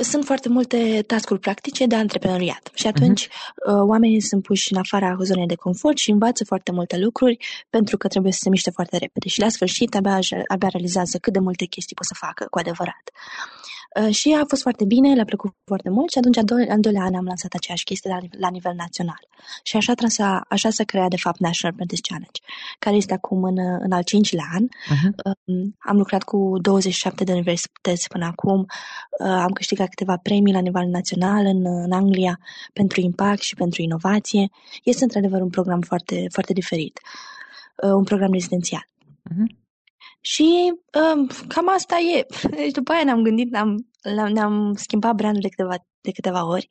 sunt 0.00 0.24
foarte 0.24 0.48
multe 0.48 1.02
tascuri 1.06 1.40
practice 1.40 1.86
de 1.86 1.94
antreprenoriat 1.94 2.70
și 2.74 2.86
atunci 2.86 3.26
uh-huh. 3.26 3.30
oamenii 3.64 4.20
sunt 4.20 4.42
puși 4.42 4.72
în 4.72 4.78
afara 4.78 5.16
zonei 5.22 5.46
de 5.46 5.54
confort 5.54 5.96
și 5.96 6.10
învață 6.10 6.44
foarte 6.44 6.72
multe 6.72 6.98
lucruri 6.98 7.36
pentru 7.70 7.96
că 7.96 8.08
trebuie 8.08 8.32
să 8.32 8.38
se 8.42 8.48
miște 8.48 8.70
foarte 8.70 8.96
repede 8.96 9.28
și 9.28 9.40
la 9.40 9.48
sfârșit 9.48 9.94
abia, 9.94 10.18
abia 10.48 10.68
realizează 10.68 11.18
cât 11.18 11.32
de 11.32 11.38
multe 11.38 11.64
chestii 11.64 11.96
pot 11.96 12.06
să 12.06 12.14
facă 12.18 12.46
cu 12.50 12.58
adevărat. 12.58 13.10
Uh, 14.00 14.14
și 14.14 14.36
a 14.40 14.44
fost 14.48 14.62
foarte 14.62 14.84
bine, 14.84 15.14
le-a 15.14 15.24
plăcut 15.24 15.54
foarte 15.64 15.90
mult 15.90 16.10
și 16.10 16.18
atunci 16.18 16.36
în 16.68 16.80
doilea 16.80 17.02
an 17.02 17.14
am 17.14 17.24
lansat 17.24 17.52
aceeași 17.54 17.84
chestie 17.84 18.10
la, 18.10 18.18
la 18.38 18.48
nivel 18.48 18.74
național. 18.76 19.28
Și 19.62 19.76
așa, 19.76 19.94
transa, 19.94 20.44
așa 20.48 20.70
s-a 20.70 20.84
creat 20.84 21.10
de 21.10 21.16
fapt 21.16 21.38
National 21.38 21.72
Apprentice 21.72 22.10
Challenge, 22.10 22.40
care 22.78 22.96
este 22.96 23.14
acum 23.14 23.42
în, 23.42 23.58
în 23.58 23.92
al 23.92 24.02
cincilea 24.02 24.44
an. 24.52 24.64
Uh-huh. 24.64 25.34
Am 25.78 25.96
lucrat 25.96 26.22
cu 26.22 26.58
27 26.60 27.24
de 27.24 27.32
universități 27.32 28.08
până 28.08 28.24
acum, 28.24 28.58
uh, 28.60 29.26
am 29.26 29.50
câștigat 29.50 29.88
câteva 29.88 30.16
premii 30.16 30.52
la 30.52 30.60
nivel 30.60 30.86
național 30.86 31.44
în, 31.46 31.66
în 31.66 31.92
Anglia 31.92 32.38
pentru 32.72 33.00
impact 33.00 33.40
și 33.40 33.54
pentru 33.54 33.82
inovație. 33.82 34.50
Este 34.84 35.04
într-adevăr 35.04 35.40
un 35.40 35.50
program 35.50 35.80
foarte, 35.80 36.26
foarte 36.30 36.52
diferit, 36.52 37.00
uh, 37.82 37.90
un 37.90 38.04
program 38.04 38.32
rezidențial. 38.32 38.86
Uh-huh. 39.30 39.61
Și 40.24 40.72
um, 41.14 41.30
cam 41.48 41.68
asta 41.68 41.96
e. 41.98 42.26
Deci 42.56 42.72
după 42.72 42.92
aia 42.92 43.04
ne-am 43.04 43.22
gândit, 43.22 43.50
ne-am, 43.50 43.86
ne-am 44.32 44.74
schimbat 44.76 45.14
brandul 45.14 45.40
de 45.40 45.48
câteva, 45.48 45.74
de 46.00 46.10
câteva 46.10 46.46
ori, 46.46 46.68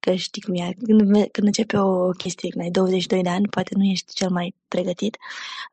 că 0.00 0.14
știi 0.14 0.42
cum 0.42 0.54
e, 0.54 0.74
când, 0.84 1.00
când 1.10 1.46
începe 1.46 1.78
o 1.78 2.08
chestie, 2.08 2.48
când 2.48 2.64
ai 2.64 2.70
22 2.70 3.22
de 3.22 3.28
ani, 3.28 3.48
poate 3.48 3.74
nu 3.76 3.84
ești 3.84 4.14
cel 4.14 4.30
mai 4.30 4.54
pregătit. 4.68 5.16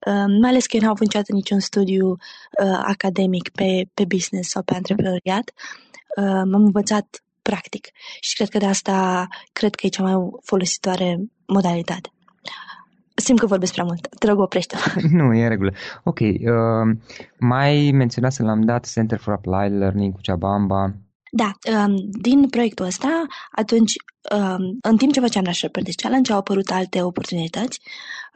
Uh, 0.07 0.25
mai 0.41 0.49
ales 0.49 0.65
că 0.65 0.75
eu 0.75 0.81
n-am 0.81 0.91
avut 0.91 1.03
niciodată 1.03 1.33
niciun 1.33 1.59
studiu 1.59 2.11
uh, 2.11 2.79
academic 2.83 3.49
pe, 3.49 3.87
pe 3.93 4.05
business 4.05 4.49
sau 4.49 4.63
pe 4.63 4.73
antreprenoriat. 4.73 5.51
Uh, 6.17 6.23
m-am 6.23 6.63
învățat 6.63 7.23
practic 7.41 7.89
și 8.19 8.35
cred 8.35 8.49
că 8.49 8.57
de 8.57 8.65
asta 8.65 9.27
cred 9.53 9.75
că 9.75 9.85
e 9.85 9.89
cea 9.89 10.03
mai 10.03 10.29
folositoare 10.43 11.19
modalitate. 11.45 12.11
Simt 13.19 13.39
că 13.39 13.45
vorbesc 13.45 13.71
prea 13.71 13.83
mult. 13.83 14.07
Te 14.19 14.27
rog, 14.27 14.39
oprește 14.39 14.75
Nu, 15.17 15.33
e 15.33 15.43
în 15.43 15.49
regulă. 15.49 15.71
Ok. 16.03 16.19
Uh, 16.19 16.95
mai 17.39 17.91
menționat 17.93 18.33
să 18.33 18.43
l-am 18.43 18.61
dat 18.61 18.91
Center 18.91 19.19
for 19.19 19.33
Applied 19.33 19.79
Learning 19.79 20.13
cu 20.13 20.21
Ceabamba. 20.21 20.93
Da, 21.31 21.51
um, 21.71 21.95
din 22.21 22.49
proiectul 22.49 22.85
ăsta, 22.85 23.25
atunci, 23.51 23.93
um, 24.35 24.77
în 24.81 24.97
timp 24.97 25.13
ce 25.13 25.19
făceam 25.19 25.43
la 25.43 25.51
Shepherd 25.51 25.87
Challenge, 25.95 26.31
au 26.31 26.37
apărut 26.37 26.69
alte 26.69 27.01
oportunități. 27.01 27.79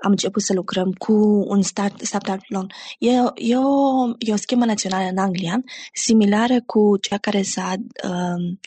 Am 0.04 0.12
început 0.12 0.42
să 0.42 0.54
lucrăm 0.54 0.92
cu 0.92 1.14
un 1.48 1.62
start, 1.62 2.00
startup 2.00 2.40
loan. 2.48 2.68
E, 3.00 3.10
e, 3.36 3.58
o, 3.58 4.08
e 4.18 4.34
o 4.34 4.36
schemă 4.36 4.66
națională 4.66 5.10
în 5.10 5.18
Anglia, 5.18 5.64
similară 5.94 6.62
cu 6.66 6.98
cea 6.98 7.18
care 7.18 7.42
s-a, 7.42 7.74
um, 8.10 8.60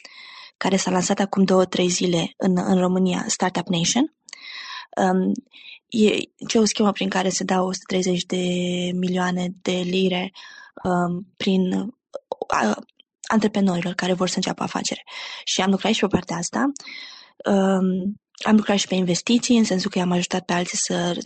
care 0.57 0.77
s-a 0.77 0.91
lansat 0.91 1.19
acum 1.19 1.45
două, 1.45 1.65
trei 1.65 1.89
zile 1.89 2.35
în, 2.37 2.53
în 2.57 2.79
România, 2.79 3.25
Startup 3.27 3.67
Nation. 3.67 4.15
Um, 4.97 5.29
e, 5.29 5.74
ce 6.49 6.59
o 6.59 6.65
schemă 6.65 6.93
prin 6.93 7.09
care 7.09 7.29
se 7.29 7.45
dau 7.45 7.67
130 7.67 8.23
de 8.25 8.45
milioane 8.95 9.49
de 9.63 9.83
lire 9.85 10.33
um, 10.85 11.33
prin 11.37 11.73
uh, 11.73 12.77
antreprenorilor 13.29 13.95
care 13.95 14.13
vor 14.13 14.29
să 14.29 14.35
înceapă 14.37 14.63
afacere. 14.63 15.03
Și 15.45 15.61
am 15.61 15.71
lucrat 15.71 15.93
și 15.93 16.01
pe 16.01 16.07
partea 16.07 16.37
asta. 16.37 16.73
Um, 17.45 18.21
am 18.45 18.57
lucrat 18.57 18.79
și 18.79 18.87
pe 18.87 18.95
investiții, 18.95 19.59
în 19.59 19.65
sensul 19.65 19.91
că 19.91 19.99
i-am 19.99 20.11
ajutat 20.11 20.45
pe 20.45 20.53
alții 20.53 20.79
să, 20.79 21.19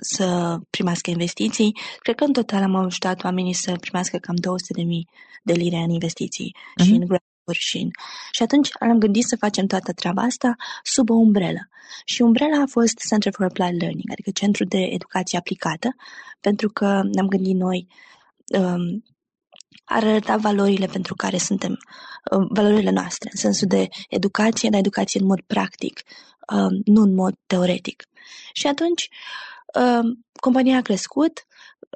să 0.00 0.58
primească 0.70 1.10
investiții. 1.10 1.76
Cred 1.98 2.14
că 2.14 2.24
în 2.24 2.32
total 2.32 2.62
am 2.62 2.74
ajutat 2.74 3.24
oamenii 3.24 3.52
să 3.52 3.76
primească 3.80 4.18
cam 4.18 4.34
200 4.34 4.72
de 4.72 4.82
mii 4.82 5.08
de 5.42 5.52
lire 5.52 5.76
în 5.76 5.90
investiții 5.90 6.54
uh-huh. 6.54 6.84
și 6.84 6.90
în 6.90 7.06
și, 7.06 7.20
în... 7.72 7.88
și 8.30 8.42
atunci 8.42 8.68
am 8.80 8.98
gândit 8.98 9.24
să 9.24 9.36
facem 9.36 9.66
toată 9.66 9.92
treaba 9.92 10.22
asta 10.22 10.54
sub 10.82 11.10
o 11.10 11.14
umbrelă. 11.14 11.68
Și 12.04 12.22
umbrela 12.22 12.62
a 12.62 12.66
fost 12.66 12.98
Center 13.08 13.32
for 13.32 13.46
Applied 13.46 13.80
Learning, 13.80 14.10
adică 14.10 14.30
Centrul 14.30 14.66
de 14.66 14.78
Educație 14.78 15.38
Aplicată, 15.38 15.94
pentru 16.40 16.68
că 16.68 17.02
ne-am 17.12 17.28
gândit 17.28 17.56
noi 17.56 17.86
um, 18.58 19.04
ar 19.84 20.04
arăta 20.04 20.36
valorile 20.36 20.86
pentru 20.86 21.14
care 21.14 21.38
suntem, 21.38 21.78
um, 22.30 22.48
valorile 22.50 22.90
noastre, 22.90 23.28
în 23.32 23.38
sensul 23.38 23.68
de 23.68 23.88
educație, 24.08 24.68
dar 24.68 24.78
educație 24.78 25.20
în 25.20 25.26
mod 25.26 25.40
practic, 25.40 26.02
um, 26.52 26.80
nu 26.84 27.02
în 27.02 27.14
mod 27.14 27.34
teoretic. 27.46 28.04
Și 28.52 28.66
atunci, 28.66 29.08
um, 29.74 30.26
compania 30.40 30.76
a 30.76 30.80
crescut, 30.80 31.46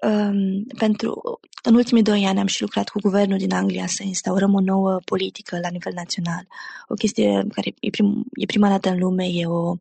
um, 0.02 0.64
pentru, 0.78 1.40
în 1.62 1.74
ultimii 1.74 2.02
doi 2.02 2.24
ani 2.24 2.38
am 2.38 2.46
și 2.46 2.62
lucrat 2.62 2.88
cu 2.88 2.98
guvernul 3.00 3.38
din 3.38 3.52
Anglia 3.52 3.86
să 3.86 4.02
instaurăm 4.02 4.54
o 4.54 4.60
nouă 4.60 5.00
politică 5.04 5.58
la 5.62 5.68
nivel 5.68 5.92
național. 5.94 6.46
O 6.88 6.94
chestie 6.94 7.46
care 7.52 7.74
e, 7.80 7.90
prim, 7.90 8.24
e 8.32 8.46
prima 8.46 8.68
dată 8.68 8.88
în 8.88 8.98
lume, 8.98 9.24
e, 9.24 9.46
o, 9.46 9.74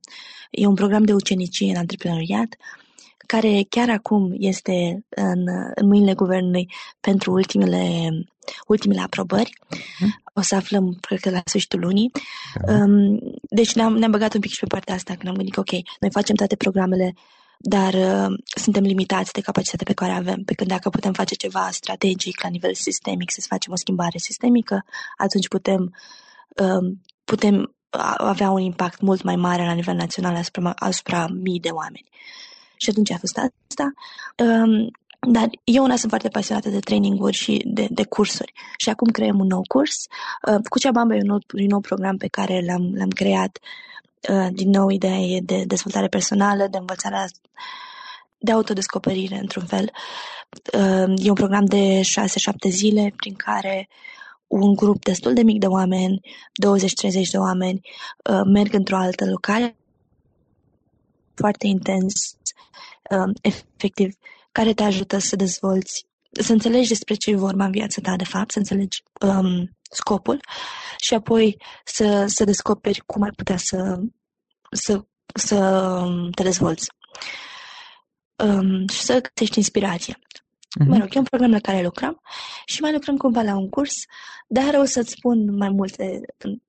e 0.51 0.65
un 0.65 0.75
program 0.75 1.03
de 1.03 1.13
ucenicie 1.13 1.69
în 1.69 1.77
antreprenoriat 1.77 2.55
care 3.25 3.65
chiar 3.69 3.89
acum 3.89 4.35
este 4.37 5.05
în, 5.09 5.47
în 5.75 5.87
mâinile 5.87 6.13
guvernului 6.13 6.71
pentru 6.99 7.31
ultimele, 7.31 8.09
ultimele 8.67 9.01
aprobări. 9.01 9.53
Mhm. 9.99 10.21
O 10.33 10.41
să 10.41 10.55
aflăm, 10.55 10.97
cred 11.01 11.19
că, 11.19 11.29
la 11.29 11.41
sfârșitul 11.45 11.79
lunii. 11.79 12.11
Da. 12.65 12.73
Um, 12.73 13.19
deci 13.49 13.73
ne-am, 13.73 13.97
ne-am 13.97 14.11
băgat 14.11 14.33
un 14.33 14.39
pic 14.39 14.51
și 14.51 14.59
pe 14.59 14.65
partea 14.65 14.93
asta, 14.95 15.13
când 15.13 15.27
am 15.27 15.35
gândit 15.35 15.53
că, 15.53 15.59
ok, 15.59 15.71
noi 15.99 16.11
facem 16.11 16.35
toate 16.35 16.55
programele 16.55 17.13
dar 17.65 17.93
uh, 17.93 18.37
suntem 18.55 18.83
limitați 18.83 19.33
de 19.33 19.41
capacitatea 19.41 19.85
pe 19.85 19.93
care 19.93 20.11
avem. 20.11 20.43
Pe 20.45 20.53
când 20.53 20.69
dacă 20.69 20.89
putem 20.89 21.13
face 21.13 21.35
ceva 21.35 21.69
strategic 21.71 22.41
la 22.41 22.49
nivel 22.49 22.73
sistemic, 22.73 23.31
să 23.31 23.45
facem 23.47 23.71
o 23.71 23.75
schimbare 23.75 24.17
sistemică, 24.17 24.85
atunci 25.17 25.47
putem, 25.47 25.95
uh, 26.47 26.95
putem 27.23 27.75
avea 28.17 28.49
un 28.49 28.61
impact 28.61 29.01
mult 29.01 29.23
mai 29.23 29.35
mare 29.35 29.65
la 29.65 29.71
nivel 29.73 29.95
național 29.95 30.35
asupra, 30.35 30.73
asupra 30.75 31.27
mii 31.27 31.59
de 31.59 31.69
oameni. 31.69 32.09
Și 32.77 32.89
atunci 32.89 33.11
a 33.11 33.17
fost 33.17 33.37
asta. 33.37 33.93
Um, 34.37 34.91
dar 35.31 35.49
eu 35.63 35.83
una 35.83 35.95
sunt 35.95 36.09
foarte 36.09 36.27
pasionată 36.27 36.69
de 36.69 36.79
traininguri 36.79 37.35
și 37.35 37.61
de, 37.65 37.87
de 37.91 38.03
cursuri. 38.03 38.53
Și 38.77 38.89
acum 38.89 39.07
creăm 39.07 39.39
un 39.39 39.47
nou 39.47 39.61
curs. 39.67 40.05
Uh, 40.47 40.59
cu 40.69 40.79
Ceabamba 40.79 41.15
e 41.15 41.19
un 41.21 41.27
nou, 41.27 41.39
un 41.53 41.65
nou 41.65 41.79
program 41.79 42.17
pe 42.17 42.27
care 42.27 42.63
l-am, 42.65 42.93
l-am 42.95 43.09
creat 43.09 43.59
uh, 43.61 43.67
Uh, 44.05 44.12
din 44.51 44.69
nou, 44.69 44.89
ideea 44.89 45.17
e 45.17 45.39
de 45.39 45.63
dezvoltare 45.67 46.07
personală, 46.07 46.67
de 46.67 46.77
învățarea 46.77 47.25
de 48.37 48.51
autodescoperire, 48.51 49.37
într-un 49.37 49.65
fel. 49.65 49.91
Uh, 50.73 51.13
e 51.15 51.29
un 51.29 51.35
program 51.35 51.65
de 51.65 52.01
6-7 52.01 52.69
zile 52.69 53.13
prin 53.15 53.33
care 53.33 53.89
un 54.47 54.75
grup 54.75 55.03
destul 55.03 55.33
de 55.33 55.43
mic 55.43 55.59
de 55.59 55.67
oameni, 55.67 56.21
20-30 56.21 57.29
de 57.31 57.37
oameni, 57.37 57.81
uh, 58.29 58.41
merg 58.53 58.73
într-o 58.73 58.97
altă 58.97 59.25
locale 59.25 59.75
foarte 61.35 61.67
intens, 61.67 62.13
efectiv, 63.41 64.13
care 64.51 64.73
te 64.73 64.83
ajută 64.83 65.17
să 65.17 65.35
dezvolți, 65.35 66.05
să 66.41 66.51
înțelegi 66.51 66.87
despre 66.87 67.13
ce 67.13 67.29
e 67.29 67.35
vorba 67.35 67.65
în 67.65 67.71
viața 67.71 68.01
ta, 68.01 68.15
de 68.15 68.23
fapt, 68.23 68.51
să 68.51 68.57
înțelegi 68.57 69.03
um, 69.25 69.69
scopul 69.91 70.39
și 70.97 71.13
apoi 71.13 71.57
să, 71.85 72.25
să 72.27 72.43
descoperi 72.43 73.03
cum 73.05 73.21
ai 73.21 73.31
putea 73.35 73.57
să, 73.57 73.99
să, 74.71 75.05
să 75.35 75.57
te 76.35 76.43
dezvolți 76.43 76.89
um, 78.43 78.87
și 78.87 79.01
să 79.01 79.21
găsești 79.21 79.57
inspirație. 79.57 80.15
Mm-hmm. 80.15 80.87
Mă 80.87 80.97
rog, 80.97 81.15
e 81.15 81.17
un 81.17 81.23
program 81.23 81.51
la 81.51 81.59
care 81.59 81.83
lucrăm 81.83 82.21
și 82.65 82.81
mai 82.81 82.93
lucrăm 82.93 83.17
cumva 83.17 83.41
la 83.41 83.55
un 83.55 83.69
curs, 83.69 83.93
dar 84.47 84.73
o 84.73 84.83
să-ți 84.85 85.11
spun 85.11 85.55
mai 85.55 85.69
multe 85.69 86.21
când, 86.37 86.61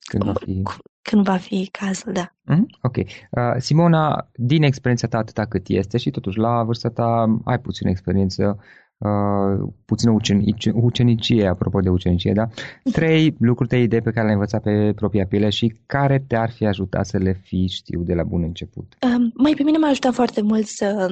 când, 0.00 0.24
va, 0.24 0.32
fi... 0.32 0.62
când 1.02 1.24
va 1.24 1.36
fi 1.36 1.68
cazul, 1.72 2.12
da. 2.12 2.26
Mm-hmm. 2.26 2.64
Ok. 2.82 2.96
Uh, 2.96 3.04
Simona, 3.58 4.30
din 4.34 4.62
experiența 4.62 5.06
ta 5.06 5.18
atâta 5.18 5.46
cât 5.46 5.68
este 5.68 5.98
și 5.98 6.10
totuși 6.10 6.38
la 6.38 6.62
vârsta 6.62 6.88
ta 6.88 7.38
ai 7.44 7.58
puțină 7.58 7.90
experiență 7.90 8.58
uh, 8.98 9.72
puțină 9.84 10.12
ucenicie, 10.12 10.72
ucenicie, 10.74 11.46
apropo 11.46 11.80
de 11.80 11.88
ucenicie, 11.88 12.32
da? 12.32 12.46
Trei 12.92 13.34
lucruri, 13.38 13.68
trei 13.68 13.82
idei 13.82 14.00
pe 14.00 14.10
care 14.10 14.22
le-ai 14.22 14.34
învățat 14.34 14.62
pe 14.62 14.92
propria 14.94 15.26
piele 15.26 15.50
și 15.50 15.74
care 15.86 16.24
te-ar 16.28 16.50
fi 16.50 16.66
ajutat 16.66 17.06
să 17.06 17.18
le 17.18 17.32
fi 17.42 17.66
știu 17.66 18.02
de 18.02 18.14
la 18.14 18.22
bun 18.22 18.42
început? 18.42 18.96
Um, 19.02 19.32
mai 19.34 19.52
pe 19.56 19.62
mine 19.62 19.78
m-a 19.78 19.88
ajutat 19.88 20.14
foarte 20.14 20.42
mult 20.42 20.66
să, 20.66 21.08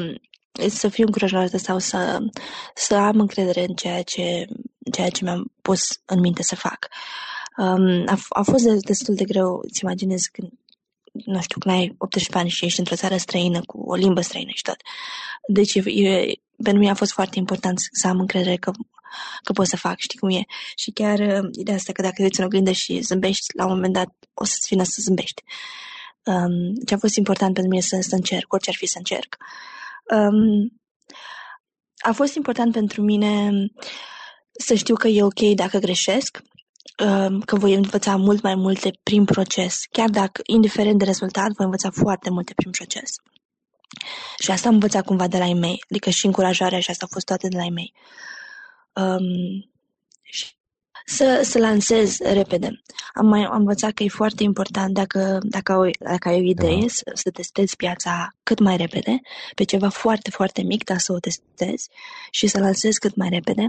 să 0.68 0.88
fiu 0.88 1.04
încurajată 1.06 1.56
sau 1.56 1.78
să, 1.78 2.18
să 2.74 2.94
am 2.94 3.20
încredere 3.20 3.64
în 3.68 3.74
ceea 3.74 4.02
ce, 4.02 4.46
ceea 4.92 5.08
ce 5.08 5.24
mi-am 5.24 5.52
pus 5.62 6.00
în 6.04 6.20
minte 6.20 6.42
să 6.42 6.56
fac. 6.56 6.88
Um, 7.56 8.02
a, 8.06 8.18
a 8.28 8.42
fost 8.42 8.84
destul 8.84 9.14
de 9.14 9.24
greu, 9.24 9.60
îți 9.62 9.80
imaginezi, 9.82 10.30
când 10.30 10.50
nu 11.12 11.40
știu, 11.40 11.58
când 11.58 11.74
ai 11.74 11.94
18 11.98 12.38
ani 12.38 12.48
și 12.48 12.64
ești 12.64 12.78
într-o 12.78 12.94
țară 12.94 13.16
străină 13.16 13.60
cu 13.66 13.78
o 13.78 13.94
limbă 13.94 14.20
străină 14.20 14.50
și 14.54 14.62
tot. 14.62 14.76
Deci 15.48 15.74
e, 15.74 15.82
e, 15.86 16.34
pentru 16.56 16.80
mine 16.80 16.90
a 16.90 16.94
fost 16.94 17.12
foarte 17.12 17.38
important 17.38 17.78
să 17.92 18.06
am 18.06 18.20
încredere 18.20 18.56
că, 18.56 18.70
că 19.42 19.52
pot 19.52 19.66
să 19.66 19.76
fac, 19.76 19.98
știi 19.98 20.18
cum 20.18 20.30
e. 20.30 20.44
Și 20.76 20.90
chiar 20.90 21.18
uh, 21.18 21.48
ideea 21.58 21.76
asta 21.76 21.92
că 21.92 22.02
dacă 22.02 22.14
te 22.16 22.22
uiți 22.22 22.40
în 22.40 22.46
oglindă 22.46 22.70
și 22.70 23.00
zâmbești, 23.00 23.56
la 23.56 23.64
un 23.66 23.74
moment 23.74 23.92
dat 23.92 24.08
o 24.34 24.44
să-ți 24.44 24.68
vină 24.68 24.82
să 24.82 24.96
zâmbești. 24.98 25.42
Um, 26.24 26.74
ce 26.86 26.94
a 26.94 26.98
fost 26.98 27.16
important 27.16 27.54
pentru 27.54 27.70
mine 27.72 27.82
să, 27.82 27.98
să 28.00 28.14
încerc, 28.14 28.52
orice 28.52 28.70
ar 28.70 28.76
fi 28.76 28.86
să 28.86 28.98
încerc. 28.98 29.36
Um, 30.14 30.80
a 31.98 32.12
fost 32.12 32.34
important 32.34 32.72
pentru 32.72 33.02
mine 33.02 33.50
să 34.50 34.74
știu 34.74 34.94
că 34.94 35.08
e 35.08 35.22
ok 35.22 35.40
dacă 35.40 35.78
greșesc, 35.78 36.42
um, 37.04 37.40
că 37.40 37.56
voi 37.56 37.74
învăța 37.74 38.16
mult 38.16 38.42
mai 38.42 38.54
multe 38.54 38.90
prin 39.02 39.24
proces, 39.24 39.84
chiar 39.90 40.08
dacă, 40.08 40.40
indiferent 40.46 40.98
de 40.98 41.04
rezultat, 41.04 41.52
voi 41.52 41.64
învăța 41.64 41.90
foarte 41.90 42.30
multe 42.30 42.52
prin 42.54 42.70
proces. 42.70 43.10
Și 44.38 44.50
asta 44.50 44.68
am 44.68 44.74
învățat 44.74 45.04
cumva 45.04 45.28
de 45.28 45.38
la 45.38 45.46
ei 45.46 45.54
mei, 45.54 45.84
adică 45.90 46.10
și 46.10 46.26
încurajarea 46.26 46.80
și 46.80 46.90
asta 46.90 47.04
a 47.08 47.12
fost 47.12 47.26
toate 47.26 47.48
de 47.48 47.56
la 47.56 47.62
ei 47.62 47.70
mei. 47.70 47.92
Um, 48.92 49.70
și 50.22 50.46
să, 51.04 51.40
să 51.44 51.58
lansez 51.58 52.18
repede. 52.18 52.82
Am 53.14 53.26
mai 53.26 53.44
am 53.44 53.56
învățat 53.56 53.92
că 53.92 54.02
e 54.02 54.08
foarte 54.08 54.42
important 54.42 54.94
dacă, 54.94 55.38
dacă, 55.42 55.72
au, 55.72 55.90
dacă 55.98 56.28
ai 56.28 56.34
o 56.34 56.48
idee 56.48 56.80
da. 56.80 56.86
să, 56.86 57.10
să 57.14 57.30
testezi 57.30 57.76
piața 57.76 58.34
cât 58.42 58.58
mai 58.58 58.76
repede, 58.76 59.20
pe 59.54 59.64
ceva 59.64 59.88
foarte, 59.88 60.30
foarte 60.30 60.62
mic, 60.62 60.84
dar 60.84 60.98
să 60.98 61.12
o 61.12 61.18
testezi 61.18 61.88
și 62.30 62.46
să 62.46 62.58
lansezi 62.58 62.98
cât 62.98 63.14
mai 63.14 63.28
repede. 63.28 63.66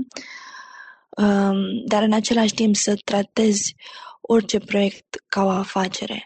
Um, 1.09 1.85
dar 1.85 2.03
în 2.03 2.13
același 2.13 2.53
timp 2.53 2.75
să 2.75 2.95
tratezi 3.05 3.75
orice 4.21 4.59
proiect 4.59 5.23
ca 5.27 5.43
o 5.43 5.49
afacere. 5.49 6.25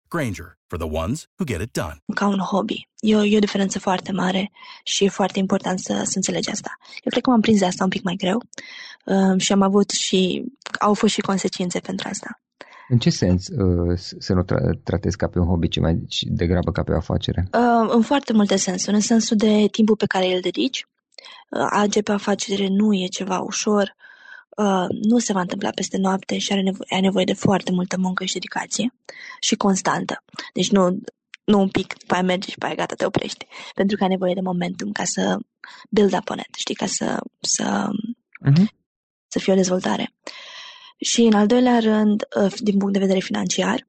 Granger, 0.15 0.57
for 0.67 0.77
the 0.77 0.89
ones 1.03 1.27
who 1.37 1.45
get 1.45 1.61
it 1.61 1.71
done. 1.71 1.97
Ca 2.15 2.27
un 2.27 2.39
hobby. 2.39 2.87
E 2.99 3.15
o, 3.15 3.23
e 3.23 3.35
o 3.35 3.39
diferență 3.39 3.79
foarte 3.79 4.11
mare 4.11 4.51
și 4.83 5.03
e 5.03 5.09
foarte 5.09 5.39
important 5.39 5.79
să, 5.79 6.01
să 6.03 6.13
înțelegi 6.15 6.49
asta. 6.49 6.77
Eu 6.79 7.09
cred 7.09 7.23
că 7.23 7.29
m-am 7.29 7.41
prins 7.41 7.59
de 7.59 7.65
asta 7.65 7.83
un 7.83 7.89
pic 7.89 8.03
mai 8.03 8.15
greu 8.15 8.41
um, 9.05 9.37
și 9.37 9.51
am 9.51 9.61
avut 9.61 9.89
și, 9.89 10.43
au 10.79 10.93
fost 10.93 11.13
și 11.13 11.21
consecințe 11.21 11.79
pentru 11.79 12.07
asta. 12.09 12.41
În 12.89 12.97
ce 12.97 13.09
sens 13.09 13.47
uh, 13.47 13.97
să 14.19 14.33
nu 14.33 14.43
tra- 14.43 14.83
tratezi 14.83 15.17
ca 15.17 15.27
pe 15.27 15.39
un 15.39 15.45
hobby, 15.45 15.67
ci 15.67 15.79
mai 15.79 16.07
degrabă 16.21 16.71
ca 16.71 16.83
pe 16.83 16.91
o 16.91 16.95
afacere? 16.95 17.47
Uh, 17.53 17.89
în 17.93 18.01
foarte 18.01 18.33
multe 18.33 18.55
sensuri. 18.55 18.95
În 18.95 19.01
sensul 19.01 19.37
de 19.37 19.67
timpul 19.71 19.95
pe 19.95 20.05
care 20.05 20.33
îl 20.33 20.41
dedici. 20.41 20.85
Uh, 21.49 21.67
a 21.69 21.81
începe 21.81 22.11
o 22.11 22.13
afacere 22.13 22.67
nu 22.67 22.93
e 22.93 23.05
ceva 23.05 23.39
ușor. 23.39 23.81
Uh, 23.81 24.10
nu 24.89 25.19
se 25.19 25.33
va 25.33 25.39
întâmpla 25.39 25.69
peste 25.69 25.97
noapte 25.97 26.37
și 26.37 26.51
are 26.51 26.61
nevo- 26.61 26.87
ai 26.89 27.01
nevoie 27.01 27.25
de 27.25 27.33
foarte 27.33 27.71
multă 27.71 27.97
muncă 27.97 28.25
și 28.25 28.33
dedicație 28.33 28.93
și 29.39 29.55
constantă. 29.55 30.23
Deci 30.53 30.71
nu, 30.71 30.99
nu 31.43 31.59
un 31.59 31.69
pic, 31.69 31.97
după 31.97 32.13
aia 32.13 32.23
mergi 32.23 32.49
și 32.49 32.57
pe 32.57 32.65
aia 32.65 32.75
gata, 32.75 32.95
te 32.95 33.05
oprești. 33.05 33.45
Pentru 33.75 33.97
că 33.97 34.03
ai 34.03 34.09
nevoie 34.09 34.33
de 34.33 34.41
momentum 34.41 34.91
ca 34.91 35.03
să 35.05 35.37
build 35.89 36.13
up 36.13 36.29
on 36.29 36.37
it, 36.37 36.55
știi, 36.55 36.75
ca 36.75 36.85
să, 36.85 37.19
să, 37.41 37.87
uh-huh. 38.49 38.65
să 39.27 39.39
fie 39.39 39.53
o 39.53 39.55
dezvoltare. 39.55 40.13
Și 40.97 41.21
în 41.21 41.33
al 41.33 41.47
doilea 41.47 41.79
rând, 41.79 42.23
uh, 42.41 42.53
din 42.57 42.77
punct 42.77 42.93
de 42.93 42.99
vedere 42.99 43.19
financiar, 43.19 43.87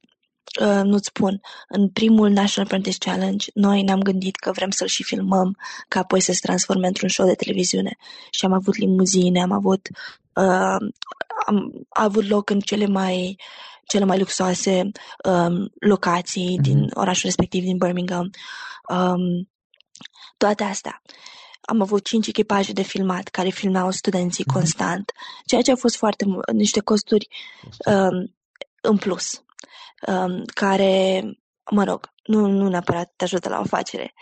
uh, 0.60 0.80
nu-ți 0.84 1.06
spun, 1.06 1.40
în 1.68 1.88
primul 1.88 2.28
National 2.28 2.70
Apprentice 2.70 3.10
Challenge, 3.10 3.46
noi 3.54 3.82
ne-am 3.82 4.00
gândit 4.00 4.36
că 4.36 4.52
vrem 4.52 4.70
să-l 4.70 4.86
și 4.86 5.02
filmăm, 5.02 5.56
ca 5.88 6.00
apoi 6.00 6.20
să 6.20 6.32
se 6.32 6.38
transforme 6.42 6.86
într-un 6.86 7.08
show 7.08 7.26
de 7.26 7.34
televiziune. 7.34 7.96
Și 8.30 8.44
am 8.44 8.52
avut 8.52 8.76
limuzine, 8.76 9.42
am 9.42 9.52
avut, 9.52 9.88
uh, 10.34 10.92
am 11.46 11.86
avut 11.88 12.28
loc 12.28 12.50
în 12.50 12.60
cele 12.60 12.86
mai 12.86 13.36
cele 13.86 14.04
mai 14.04 14.18
luxoase 14.18 14.90
um, 15.24 15.72
locații 15.78 16.56
mm-hmm. 16.58 16.62
din 16.62 16.90
orașul 16.94 17.24
respectiv, 17.24 17.62
din 17.64 17.76
Birmingham. 17.76 18.30
Um, 18.88 19.50
toate 20.36 20.64
astea. 20.64 21.02
Am 21.60 21.80
avut 21.80 22.04
cinci 22.04 22.26
echipaje 22.26 22.72
de 22.72 22.82
filmat 22.82 23.28
care 23.28 23.48
filmau 23.48 23.90
studenții 23.90 24.44
mm-hmm. 24.44 24.52
constant, 24.52 25.12
ceea 25.46 25.62
ce 25.62 25.72
a 25.72 25.76
fost 25.76 25.96
foarte 25.96 26.24
niște 26.52 26.80
costuri 26.80 27.28
um, 27.86 28.34
în 28.80 28.96
plus, 28.96 29.44
um, 30.06 30.44
care, 30.54 31.22
mă 31.70 31.84
rog, 31.84 32.12
nu, 32.22 32.46
nu 32.46 32.68
neapărat 32.68 33.12
te 33.16 33.24
ajută 33.24 33.48
la 33.48 33.56
o 33.56 33.60
afacere. 33.60 34.12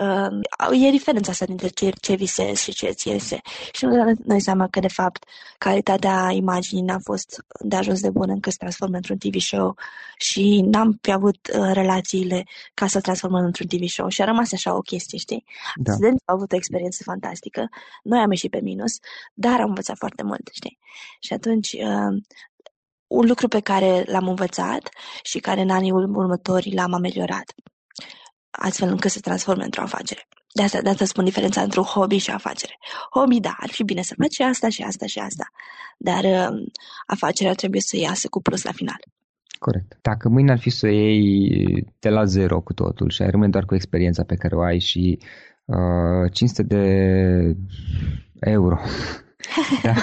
Uh, 0.00 0.86
e 0.86 0.90
diferența 0.90 1.30
asta 1.30 1.44
dintre 1.44 1.68
ce, 1.68 1.90
ce 2.00 2.14
visezi 2.14 2.62
și 2.62 2.72
ce 2.72 2.90
ți 2.90 3.08
iese. 3.08 3.40
Și 3.72 3.84
nu 3.84 4.12
dai 4.18 4.40
seama 4.40 4.68
că, 4.68 4.80
de 4.80 4.88
fapt, 4.88 5.24
calitatea 5.58 6.30
imaginii 6.30 6.84
n-a 6.84 6.98
fost 7.02 7.44
de 7.60 7.76
ajuns 7.76 8.00
de 8.00 8.10
bună 8.10 8.32
încât 8.32 8.52
să 8.52 8.58
transformă 8.58 8.96
într-un 8.96 9.18
TV 9.18 9.38
show 9.38 9.74
și 10.16 10.60
n-am 10.60 10.98
fi 11.00 11.12
avut 11.12 11.48
uh, 11.58 11.70
relațiile 11.72 12.44
ca 12.74 12.86
să 12.86 13.00
transformăm 13.00 13.44
într-un 13.44 13.66
TV 13.66 13.86
show 13.86 14.08
și 14.08 14.22
a 14.22 14.24
rămas 14.24 14.52
așa 14.52 14.74
o 14.74 14.80
chestie, 14.80 15.18
știi? 15.18 15.44
Da. 15.74 15.92
Studenții 15.92 16.26
au 16.26 16.34
avut 16.34 16.52
o 16.52 16.56
experiență 16.56 17.02
fantastică, 17.02 17.68
noi 18.02 18.18
am 18.18 18.30
ieșit 18.30 18.50
pe 18.50 18.60
minus, 18.62 18.98
dar 19.34 19.60
am 19.60 19.68
învățat 19.68 19.96
foarte 19.96 20.22
mult, 20.22 20.48
știi? 20.52 20.78
Și 21.20 21.32
atunci, 21.32 21.72
uh, 21.72 22.22
un 23.06 23.26
lucru 23.26 23.48
pe 23.48 23.60
care 23.60 24.04
l-am 24.06 24.28
învățat 24.28 24.88
și 25.22 25.38
care 25.38 25.60
în 25.60 25.70
anii 25.70 25.90
următori 25.90 26.74
l-am 26.74 26.92
ameliorat, 26.92 27.54
astfel 28.50 28.88
încât 28.88 29.10
să 29.10 29.20
transforme 29.20 29.64
într-o 29.64 29.82
afacere. 29.82 30.28
De 30.52 30.62
asta, 30.62 30.82
de 30.82 30.88
asta 30.88 31.04
spun 31.04 31.24
diferența 31.24 31.62
între 31.62 31.80
un 31.80 31.86
hobby 31.86 32.16
și 32.16 32.30
o 32.30 32.34
afacere. 32.34 32.78
Hobby, 33.14 33.40
da, 33.40 33.54
ar 33.58 33.68
fi 33.68 33.84
bine 33.84 34.02
să 34.02 34.14
faci 34.18 34.32
și 34.32 34.42
asta 34.42 34.68
și 34.68 34.82
asta 34.82 35.06
și 35.06 35.18
asta, 35.18 35.44
dar 35.98 36.24
uh, 36.24 36.66
afacerea 37.06 37.54
trebuie 37.54 37.80
să 37.80 37.96
iasă 37.96 38.28
cu 38.28 38.42
plus 38.42 38.62
la 38.62 38.72
final. 38.72 38.98
Corect. 39.58 39.98
Dacă 40.02 40.28
mâine 40.28 40.50
ar 40.50 40.58
fi 40.58 40.70
să 40.70 40.86
o 40.86 40.88
iei 40.88 41.86
de 41.98 42.08
la 42.08 42.24
zero 42.24 42.60
cu 42.60 42.72
totul 42.72 43.10
și 43.10 43.22
ai 43.22 43.30
rămâne 43.30 43.50
doar 43.50 43.64
cu 43.64 43.74
experiența 43.74 44.22
pe 44.24 44.34
care 44.34 44.56
o 44.56 44.60
ai 44.60 44.78
și 44.78 45.18
uh, 45.64 46.32
500 46.32 46.62
de 46.62 46.82
euro, 48.40 48.78
da, 49.82 49.94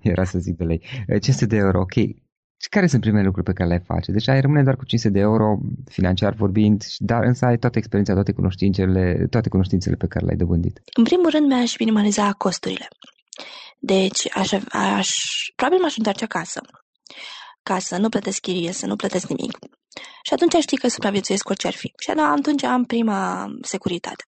era 0.00 0.24
să 0.24 0.38
zic 0.38 0.56
de 0.56 0.64
lei, 0.64 0.82
500 1.06 1.46
de 1.46 1.56
euro, 1.56 1.80
ok, 1.80 1.92
și 1.92 2.21
care 2.68 2.86
sunt 2.86 3.00
primele 3.00 3.24
lucruri 3.24 3.46
pe 3.46 3.52
care 3.52 3.68
le 3.68 3.82
face? 3.86 4.12
Deci 4.12 4.28
ai 4.28 4.40
rămâne 4.40 4.62
doar 4.62 4.76
cu 4.76 4.84
500 4.84 5.12
de 5.12 5.20
euro 5.20 5.58
financiar 5.90 6.34
vorbind, 6.34 6.84
dar 6.98 7.22
însă 7.24 7.44
ai 7.44 7.58
toată 7.58 7.78
experiența, 7.78 8.14
toate 8.14 8.32
cunoștințele, 8.32 9.26
toate 9.30 9.48
cunoștințele 9.48 9.96
pe 9.96 10.06
care 10.06 10.24
le-ai 10.24 10.36
dobândit. 10.36 10.80
În 10.96 11.04
primul 11.04 11.30
rând 11.30 11.46
mi-aș 11.46 11.78
minimaliza 11.78 12.32
costurile. 12.32 12.88
Deci 13.78 14.28
aș, 14.34 14.52
aș, 14.68 15.08
probabil 15.56 15.82
m-aș 15.82 15.96
întoarce 15.96 16.24
acasă 16.24 16.60
ca 17.62 17.78
să 17.78 17.96
nu 17.96 18.08
plătesc 18.08 18.40
chirie, 18.40 18.72
să 18.72 18.86
nu 18.86 18.96
plătesc 18.96 19.28
nimic. 19.28 19.58
Și 20.22 20.32
atunci 20.32 20.54
știi 20.62 20.76
că 20.76 20.88
supraviețuiesc 20.88 21.48
orice 21.48 21.66
ar 21.66 21.72
fi. 21.72 21.92
Și 21.98 22.10
atunci 22.10 22.62
am 22.62 22.84
prima 22.84 23.46
securitate. 23.62 24.24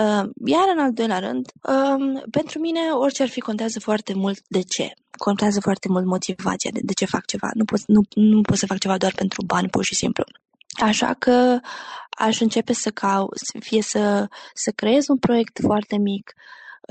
Uh, 0.00 0.30
iar 0.44 0.68
în 0.74 0.78
al 0.78 0.92
doilea 0.92 1.18
rând, 1.18 1.52
um, 1.62 2.22
pentru 2.30 2.58
mine 2.58 2.80
orice 2.90 3.22
ar 3.22 3.28
fi 3.28 3.40
contează 3.40 3.80
foarte 3.80 4.14
mult 4.14 4.40
de 4.48 4.60
ce. 4.62 4.92
Contează 5.18 5.60
foarte 5.60 5.88
mult 5.88 6.04
motivația 6.04 6.70
de, 6.70 6.80
de 6.82 6.92
ce 6.92 7.04
fac 7.04 7.26
ceva. 7.26 7.50
Nu 7.54 7.64
pot, 7.64 7.80
nu, 7.86 8.00
nu 8.14 8.40
pot 8.40 8.56
să 8.56 8.66
fac 8.66 8.78
ceva 8.78 8.96
doar 8.96 9.12
pentru 9.14 9.44
bani, 9.44 9.68
pur 9.68 9.84
și 9.84 9.94
simplu. 9.94 10.24
Așa 10.80 11.14
că 11.14 11.60
aș 12.10 12.40
începe 12.40 12.72
să 12.72 12.90
caut, 12.90 13.38
fie 13.60 13.82
să, 13.82 14.28
să 14.54 14.70
creez 14.70 15.08
un 15.08 15.18
proiect 15.18 15.58
foarte 15.62 15.98
mic. 15.98 16.34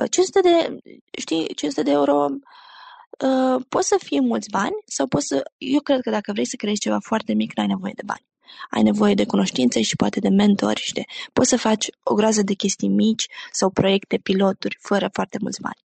500 0.10 0.40
uh, 0.40 0.44
de, 0.44 0.78
știi, 1.20 1.54
500 1.56 1.84
de 1.84 1.92
euro 1.92 2.26
uh, 2.30 3.66
pot 3.70 3.84
să 3.84 3.96
fie 4.04 4.20
mulți 4.20 4.50
bani 4.50 4.76
sau 4.86 5.08
pot 5.08 5.24
să, 5.24 5.52
eu 5.58 5.80
cred 5.80 6.02
că 6.02 6.10
dacă 6.10 6.32
vrei 6.32 6.48
să 6.48 6.56
creezi 6.56 6.80
ceva 6.80 6.98
foarte 7.00 7.34
mic, 7.34 7.56
nu 7.56 7.62
ai 7.64 7.70
nevoie 7.70 7.94
de 7.96 8.04
bani 8.06 8.30
ai 8.70 8.82
nevoie 8.82 9.14
de 9.14 9.26
cunoștințe 9.26 9.82
și 9.82 9.96
poate 9.96 10.20
de 10.20 10.30
mentori 10.30 10.82
și 10.82 10.94
de... 10.94 11.04
Poți 11.34 11.50
să 11.50 11.58
faci 11.58 11.88
o 12.04 12.14
groază 12.14 12.42
de 12.42 12.54
chestii 12.54 12.88
mici 12.88 13.28
sau 13.52 13.70
proiecte, 13.70 14.18
piloturi, 14.18 14.78
fără 14.82 15.10
foarte 15.14 15.38
mulți 15.42 15.62
bani. 15.62 15.80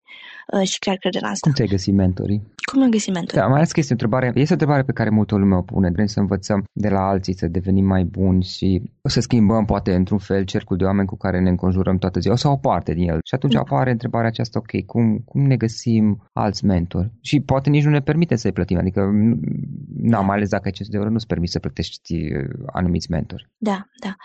Uh, 0.52 0.68
și 0.68 0.78
chiar 0.78 0.96
cred 0.96 1.14
în 1.14 1.24
asta. 1.24 1.38
Cum 1.40 1.52
ți-ai 1.52 1.68
găsit 1.68 1.94
mentorii? 1.94 2.42
Cum 2.72 2.82
am 2.82 2.90
găsit 2.90 3.12
mentorii? 3.12 3.40
Da, 3.40 3.46
mai 3.46 3.56
ales 3.56 3.72
că 3.72 3.80
este 3.80 3.92
o 3.92 3.96
întrebare, 4.00 4.26
este 4.26 4.52
o 4.52 4.52
întrebare 4.52 4.82
pe 4.82 4.92
care 4.92 5.10
multă 5.10 5.36
lume 5.36 5.54
o 5.56 5.62
pune. 5.62 5.90
Vrem 5.90 6.06
să 6.06 6.20
învățăm 6.20 6.64
de 6.72 6.88
la 6.88 7.00
alții, 7.00 7.36
să 7.36 7.46
devenim 7.46 7.84
mai 7.84 8.04
buni 8.04 8.42
și 8.42 8.82
să 9.02 9.20
schimbăm 9.20 9.64
poate 9.64 9.94
într-un 9.94 10.18
fel 10.18 10.44
cercul 10.44 10.76
de 10.76 10.84
oameni 10.84 11.06
cu 11.06 11.16
care 11.16 11.40
ne 11.40 11.48
înconjurăm 11.48 11.98
toată 11.98 12.20
ziua 12.20 12.36
sau 12.36 12.52
o 12.52 12.56
parte 12.56 12.94
din 12.94 13.08
el. 13.08 13.18
Și 13.24 13.34
atunci 13.34 13.52
da. 13.52 13.60
apare 13.60 13.90
întrebarea 13.90 14.28
aceasta, 14.28 14.58
ok, 14.58 14.84
cum, 14.84 15.18
cum 15.18 15.40
ne 15.46 15.56
găsim 15.56 16.28
alți 16.32 16.64
mentori? 16.64 17.12
Și 17.20 17.40
poate 17.40 17.70
nici 17.70 17.84
nu 17.84 17.90
ne 17.90 18.00
permite 18.00 18.36
să-i 18.36 18.52
plătim, 18.52 18.78
adică, 18.78 19.10
na, 19.96 20.20
mai 20.20 20.36
ales 20.36 20.48
dacă 20.48 20.62
ai 20.64 20.72
500 20.72 20.90
de 20.90 20.96
euro, 20.96 21.10
nu-ți 21.10 21.26
permis 21.26 21.50
să 21.50 21.58
plătești 21.58 22.14
uh, 22.14 22.66
anumiți 22.72 23.10
mentori. 23.10 23.48
Da, 23.56 23.88
da. 24.00 24.16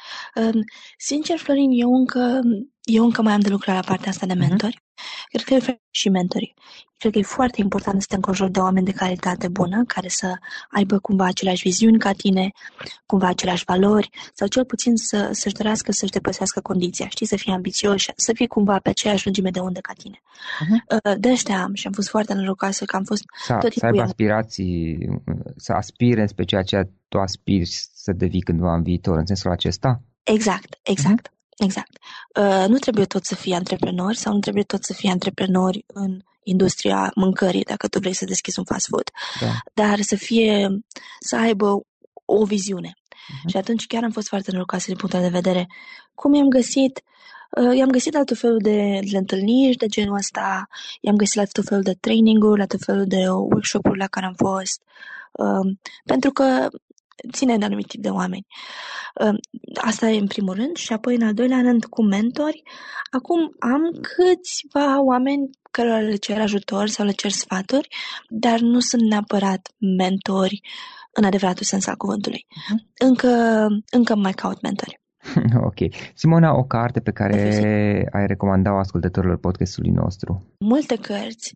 Um, 0.41 0.61
sincer, 0.97 1.37
Florin, 1.37 1.69
eu 1.71 1.93
încă, 1.93 2.39
eu 2.81 3.03
încă 3.03 3.21
mai 3.21 3.33
am 3.33 3.39
de 3.39 3.49
lucrat 3.49 3.75
la 3.75 3.81
partea 3.81 4.09
asta 4.09 4.25
de 4.25 4.33
mhm. 4.33 4.47
mentori. 4.47 4.83
Uh-huh. 5.01 5.43
Cred 5.43 5.61
că 5.61 5.71
e 5.71 5.81
și 5.91 6.09
mentorii. 6.09 6.53
Cred 6.97 7.13
că 7.13 7.19
e 7.19 7.21
foarte 7.21 7.61
important 7.61 8.01
să 8.01 8.07
te 8.09 8.15
înconjuri 8.15 8.51
de 8.51 8.59
oameni 8.59 8.85
de 8.85 8.91
calitate 8.91 9.47
bună, 9.47 9.83
care 9.87 10.07
să 10.07 10.37
aibă 10.69 10.99
cumva 10.99 11.25
aceleași 11.25 11.61
viziuni 11.61 11.99
ca 11.99 12.11
tine, 12.11 12.51
cumva 13.05 13.27
aceleași 13.27 13.63
valori, 13.63 14.09
sau 14.33 14.47
cel 14.47 14.65
puțin 14.65 14.95
să, 14.95 15.29
să-și 15.31 15.55
dorească 15.55 15.91
să-și 15.91 16.11
depăsească 16.11 16.59
condiția, 16.59 17.07
știi, 17.07 17.25
să 17.25 17.35
fie 17.35 17.53
ambițioși, 17.53 18.11
să 18.15 18.31
fie 18.33 18.47
cumva 18.47 18.79
pe 18.79 18.89
aceeași 18.89 19.25
lungime 19.25 19.49
de 19.49 19.59
undă 19.59 19.79
ca 19.79 19.93
tine. 19.93 20.21
Uh-huh. 20.21 21.19
De 21.19 21.29
ăștia 21.31 21.61
am 21.61 21.73
și 21.73 21.87
am 21.87 21.93
fost 21.93 22.09
foarte 22.09 22.33
norocoasă 22.33 22.85
că 22.85 22.95
am 22.95 23.03
fost 23.03 23.23
să, 23.45 23.57
tot 23.59 23.73
Să 23.73 23.85
aibă 23.85 24.01
aspirații, 24.01 24.97
să 25.55 25.73
aspire 25.73 26.25
spre 26.25 26.43
ceea 26.43 26.61
ce 26.61 26.89
tu 27.07 27.17
aspiri 27.17 27.65
să 27.93 28.11
devii 28.11 28.41
cândva 28.41 28.73
în 28.73 28.83
viitor, 28.83 29.17
în 29.17 29.25
sensul 29.25 29.51
acesta? 29.51 30.01
Exact, 30.23 30.79
exact. 30.83 31.27
Uh-huh. 31.27 31.39
Exact. 31.63 31.97
Uh, 32.39 32.65
nu 32.67 32.77
trebuie 32.77 33.05
tot 33.05 33.25
să 33.25 33.35
fii 33.35 33.53
antreprenori 33.53 34.17
sau 34.17 34.33
nu 34.33 34.39
trebuie 34.39 34.63
tot 34.63 34.83
să 34.83 34.93
fii 34.93 35.09
antreprenori 35.09 35.83
în 35.87 36.19
industria 36.43 37.11
mâncării, 37.15 37.63
dacă 37.63 37.87
tu 37.87 37.99
vrei 37.99 38.13
să 38.13 38.25
deschizi 38.25 38.59
un 38.59 38.65
fast 38.65 38.87
food, 38.87 39.09
da. 39.39 39.51
dar 39.73 40.01
să 40.01 40.15
fie, 40.15 40.67
să 41.19 41.35
aibă 41.35 41.85
o 42.25 42.45
viziune. 42.45 42.93
Uh-huh. 42.93 43.49
Și 43.49 43.57
atunci 43.57 43.87
chiar 43.87 44.03
am 44.03 44.11
fost 44.11 44.27
foarte 44.27 44.51
norocoasă 44.51 44.85
din 44.87 44.95
punctul 44.95 45.21
de 45.21 45.27
vedere. 45.27 45.67
Cum 46.13 46.33
i-am 46.33 46.47
găsit? 46.47 47.03
Uh, 47.61 47.77
i-am 47.77 47.89
găsit 47.89 48.13
la 48.13 48.23
tot 48.23 48.37
felul 48.37 48.59
de, 48.61 48.99
de 49.11 49.17
întâlniri 49.17 49.77
de 49.77 49.85
genul 49.85 50.15
ăsta, 50.15 50.67
i-am 51.01 51.15
găsit 51.15 51.35
la 51.35 51.43
tot 51.45 51.67
felul 51.67 51.83
de 51.83 51.97
training-uri, 51.99 52.59
la 52.59 52.65
tot 52.65 52.79
felul 52.85 53.05
de 53.05 53.29
workshop-uri 53.29 53.97
la 53.97 54.07
care 54.07 54.25
am 54.25 54.33
fost, 54.33 54.81
uh, 55.31 55.75
pentru 56.05 56.31
că 56.31 56.67
ține 57.31 57.57
de 57.57 57.65
anumit 57.65 57.87
tip 57.87 58.01
de 58.01 58.09
oameni. 58.09 58.45
Ă, 59.19 59.33
asta 59.81 60.09
e 60.09 60.19
în 60.19 60.27
primul 60.27 60.53
rând 60.53 60.75
și 60.75 60.93
apoi 60.93 61.15
în 61.15 61.21
al 61.27 61.33
doilea 61.33 61.61
rând 61.61 61.85
cu 61.85 62.03
mentori. 62.03 62.63
Acum 63.11 63.39
am 63.59 63.81
câțiva 64.01 65.01
oameni 65.03 65.49
care 65.71 66.01
le 66.01 66.15
cer 66.15 66.41
ajutor 66.41 66.87
sau 66.87 67.05
le 67.05 67.11
cer 67.11 67.31
sfaturi, 67.31 67.87
dar 68.29 68.59
nu 68.59 68.79
sunt 68.79 69.01
neapărat 69.01 69.73
mentori 69.97 70.61
în 71.13 71.23
adevăratul 71.23 71.65
sens 71.65 71.87
al 71.87 71.95
cuvântului. 71.95 72.45
Uh-huh. 72.49 73.05
Încă, 73.07 73.27
încă 73.91 74.15
mai 74.15 74.31
caut 74.31 74.61
mentori. 74.61 74.99
ok. 75.69 75.93
Simona, 76.13 76.57
o 76.57 76.63
carte 76.63 76.99
pe 76.99 77.11
care 77.11 77.39
ai 78.11 78.27
recomandat-o 78.27 78.77
ascultătorilor 78.77 79.37
podcastului 79.37 79.91
nostru? 79.91 80.55
Multe 80.59 80.95
cărți. 80.95 81.55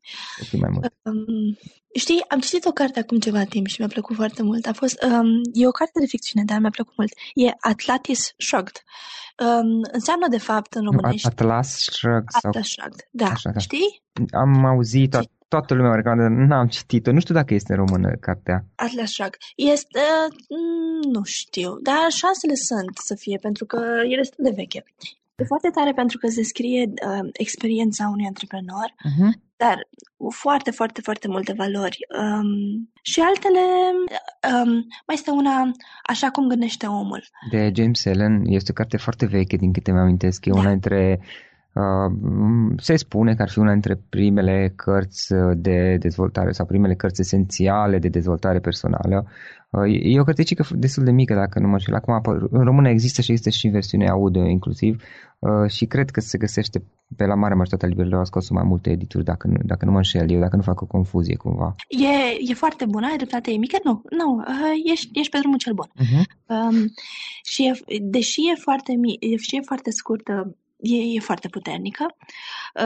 mai 0.59 0.69
mult. 0.73 0.93
Um, 1.01 1.57
știi, 1.95 2.23
am 2.27 2.39
citit 2.39 2.65
o 2.65 2.71
carte 2.71 2.99
acum 2.99 3.19
ceva 3.19 3.43
timp 3.43 3.67
și 3.67 3.75
mi-a 3.79 3.87
plăcut 3.87 4.15
foarte 4.15 4.43
mult. 4.43 4.65
A 4.65 4.73
fost, 4.73 5.03
um, 5.03 5.41
e 5.53 5.67
o 5.67 5.71
carte 5.71 5.99
de 5.99 6.05
ficțiune, 6.05 6.45
dar 6.45 6.59
mi-a 6.59 6.69
plăcut 6.69 6.93
mult. 6.97 7.11
E 7.33 7.51
Atlantis 7.59 8.33
Shrugged. 8.37 8.83
Um, 9.39 9.81
înseamnă, 9.91 10.27
de 10.29 10.37
fapt, 10.37 10.73
în 10.73 10.83
românește... 10.83 11.27
Atlas 11.27 11.77
Shrugged. 11.77 12.27
Atlas 12.43 12.67
Shrugged, 12.67 13.07
da. 13.11 13.25
Așa, 13.25 13.49
da. 13.49 13.59
Știi? 13.59 14.03
Am 14.31 14.65
auzit, 14.65 15.17
toată 15.47 15.73
lumea 15.73 15.89
mă 15.89 15.95
recomandă, 15.95 16.27
n-am 16.47 16.67
citit-o, 16.67 17.11
nu 17.11 17.19
știu 17.19 17.33
dacă 17.33 17.53
este 17.53 17.73
în 17.73 17.85
română 17.85 18.15
cartea. 18.19 18.65
Atlas 18.75 19.11
Shrugged. 19.11 19.39
Este, 19.55 20.01
mm, 20.49 21.11
nu 21.11 21.23
știu, 21.23 21.69
dar 21.81 22.03
șansele 22.09 22.55
sunt 22.55 22.97
să 23.03 23.15
fie, 23.15 23.37
pentru 23.41 23.65
că 23.65 23.79
e 24.09 24.15
destul 24.15 24.43
de 24.43 24.53
veche. 24.55 24.83
E 25.35 25.43
foarte 25.43 25.69
tare 25.69 25.91
pentru 25.91 26.17
că 26.17 26.27
se 26.27 26.43
scrie 26.43 26.93
uh, 27.07 27.29
experiența 27.33 28.07
unui 28.07 28.25
antreprenor, 28.25 28.87
uh-huh. 29.09 29.31
Dar 29.57 29.87
foarte, 30.29 30.71
foarte, 30.71 31.01
foarte 31.01 31.27
multe 31.27 31.53
valori. 31.53 31.97
Um, 32.19 32.89
și 33.01 33.19
altele, 33.19 33.59
um, 34.53 34.71
mai 35.07 35.15
este 35.15 35.31
una, 35.31 35.71
așa 36.03 36.29
cum 36.29 36.47
gândește 36.47 36.85
omul. 36.85 37.23
De 37.51 37.71
James 37.75 38.05
Allen, 38.05 38.41
este 38.45 38.71
o 38.71 38.73
carte 38.73 38.97
foarte 38.97 39.25
veche, 39.25 39.57
din 39.57 39.73
câte 39.73 39.91
mi-amintesc. 39.91 40.45
E 40.45 40.51
da. 40.51 40.59
una 40.59 40.69
dintre 40.69 41.19
Uh, 41.21 41.54
se 42.77 42.95
spune 42.95 43.35
că 43.35 43.41
ar 43.41 43.49
fi 43.49 43.59
una 43.59 43.71
dintre 43.71 44.01
primele 44.09 44.73
cărți 44.75 45.33
de 45.55 45.97
dezvoltare 45.99 46.51
sau 46.51 46.65
primele 46.65 46.95
cărți 46.95 47.21
esențiale 47.21 47.99
de 47.99 48.07
dezvoltare 48.07 48.59
personală. 48.59 49.25
Uh, 49.69 50.13
e 50.13 50.19
o 50.19 50.23
cărticică 50.23 50.65
destul 50.71 51.03
de 51.03 51.11
mică, 51.11 51.33
dacă 51.33 51.59
nu 51.59 51.67
mă 51.67 51.77
știu. 51.77 51.95
Acum, 51.95 52.21
în 52.51 52.63
română 52.63 52.89
există 52.89 53.21
și 53.21 53.31
există 53.31 53.49
și 53.57 53.65
în 53.65 53.71
versiune 53.71 54.07
audio 54.07 54.47
inclusiv 54.47 55.03
uh, 55.39 55.69
și 55.69 55.85
cred 55.85 56.09
că 56.09 56.19
se 56.19 56.37
găsește 56.37 56.83
pe 57.15 57.25
la 57.25 57.35
mare 57.35 57.53
majoritate 57.53 57.85
a 57.85 57.87
librărilor, 57.87 58.19
au 58.19 58.25
scos 58.25 58.49
mai 58.49 58.63
multe 58.63 58.89
edituri, 58.89 59.23
dacă 59.23 59.47
nu, 59.47 59.57
dacă 59.63 59.85
nu 59.85 59.91
mă 59.91 59.97
înșel 59.97 60.31
eu, 60.31 60.39
dacă 60.39 60.55
nu 60.55 60.61
fac 60.61 60.81
o 60.81 60.85
confuzie 60.85 61.35
cumva. 61.35 61.75
E, 61.87 62.51
e 62.51 62.53
foarte 62.53 62.85
bună, 62.85 63.07
ai 63.07 63.15
dreptate, 63.15 63.51
e 63.51 63.57
mică? 63.57 63.77
Nu, 63.83 64.01
nu, 64.09 64.43
ești, 64.91 65.19
ești 65.19 65.31
pe 65.31 65.37
drumul 65.37 65.57
cel 65.57 65.73
bun. 65.73 65.87
Uh-huh. 65.87 66.25
Um, 66.45 66.75
și 67.43 67.65
e, 67.67 67.97
deși 68.01 68.39
e 68.39 68.55
foarte, 68.59 68.93
mic, 68.93 69.19
deși 69.19 69.55
e 69.55 69.61
foarte 69.61 69.91
scurtă, 69.91 70.55
e, 70.85 71.15
e 71.15 71.19
foarte 71.19 71.47
puternică. 71.47 72.05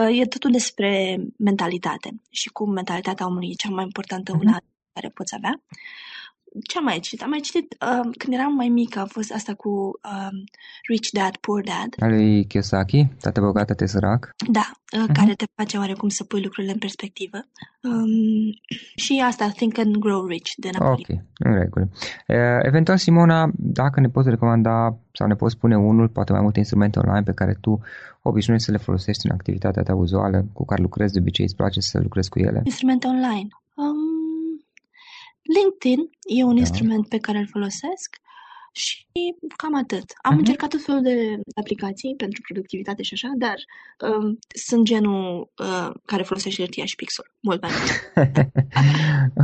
Uh, 0.00 0.18
e 0.18 0.24
totul 0.24 0.50
despre 0.50 1.18
mentalitate 1.38 2.10
și 2.30 2.48
cum 2.48 2.70
mentalitatea 2.72 3.26
omului 3.26 3.50
e 3.50 3.54
cea 3.54 3.68
mai 3.68 3.84
importantă 3.84 4.32
una 4.32 4.58
uh-huh. 4.58 4.92
care 4.92 5.08
poți 5.08 5.34
avea. 5.34 5.62
Ce 6.68 6.78
am 6.78 6.84
mai 6.84 6.98
citit? 6.98 7.22
Am 7.22 7.28
mai 7.28 7.40
citit, 7.40 7.76
uh, 7.80 8.10
când 8.18 8.32
eram 8.34 8.54
mai 8.54 8.68
mică, 8.68 8.98
a 8.98 9.04
fost 9.04 9.32
asta 9.32 9.54
cu 9.54 9.68
um, 9.68 10.44
Rich 10.88 11.08
Dad, 11.12 11.36
Poor 11.36 11.62
Dad. 11.62 11.90
Al 11.98 12.10
lui 12.10 12.46
Kiyosaki, 12.46 13.08
Tată 13.20 13.40
bogat, 13.40 13.66
tată 13.66 13.86
sărac. 13.86 14.30
Da, 14.50 14.70
uh, 14.70 15.04
uh-huh. 15.04 15.12
care 15.12 15.34
te 15.34 15.44
face 15.54 15.76
oarecum 15.76 16.08
să 16.08 16.24
pui 16.24 16.42
lucrurile 16.42 16.72
în 16.72 16.78
perspectivă. 16.78 17.38
Um, 17.82 18.50
și 18.96 19.22
asta, 19.26 19.48
Think 19.48 19.78
and 19.78 19.96
Grow 19.96 20.26
Rich, 20.26 20.50
de 20.56 20.68
Napoli. 20.72 21.06
Ok, 21.08 21.18
în 21.38 21.54
regulă. 21.58 21.88
Uh, 21.92 22.36
eventual, 22.62 22.96
Simona, 22.96 23.50
dacă 23.56 24.00
ne 24.00 24.08
poți 24.08 24.28
recomanda 24.28 24.98
sau 25.12 25.26
ne 25.26 25.34
poți 25.34 25.54
spune 25.54 25.76
unul, 25.76 26.08
poate 26.08 26.32
mai 26.32 26.40
multe 26.40 26.58
instrumente 26.58 26.98
online 26.98 27.22
pe 27.22 27.32
care 27.32 27.58
tu 27.60 27.80
obișnuiești 28.22 28.66
să 28.66 28.72
le 28.72 28.84
folosești 28.86 29.26
în 29.26 29.32
activitatea 29.32 29.82
ta 29.82 29.94
uzuală, 29.94 30.46
cu 30.52 30.64
care 30.64 30.82
lucrezi 30.82 31.12
de 31.12 31.18
obicei, 31.20 31.44
îți 31.44 31.56
place 31.56 31.80
să 31.80 31.98
lucrezi 32.02 32.28
cu 32.28 32.38
ele? 32.38 32.60
Instrumente 32.64 33.06
online. 33.06 33.48
Um, 33.74 34.09
LinkedIn 35.56 36.00
e 36.38 36.44
un 36.44 36.54
da. 36.54 36.60
instrument 36.60 37.08
pe 37.08 37.18
care 37.18 37.38
îl 37.38 37.46
folosesc 37.46 38.08
și 38.72 39.34
cam 39.56 39.74
atât. 39.76 40.04
Am 40.22 40.34
uh-huh. 40.34 40.38
încercat 40.38 40.68
tot 40.68 40.82
felul 40.82 41.02
de 41.02 41.40
aplicații 41.54 42.14
pentru 42.16 42.40
productivitate 42.46 43.02
și 43.02 43.14
așa, 43.14 43.30
dar 43.38 43.56
um, 44.10 44.38
sunt 44.66 44.84
genul 44.84 45.50
uh, 45.58 45.90
care 46.04 46.22
folosește 46.22 46.62
hârtia 46.62 46.84
și 46.84 46.96
pixel. 46.96 47.24
Mult 47.40 47.60
mai 47.62 47.70
mult. 47.78 47.92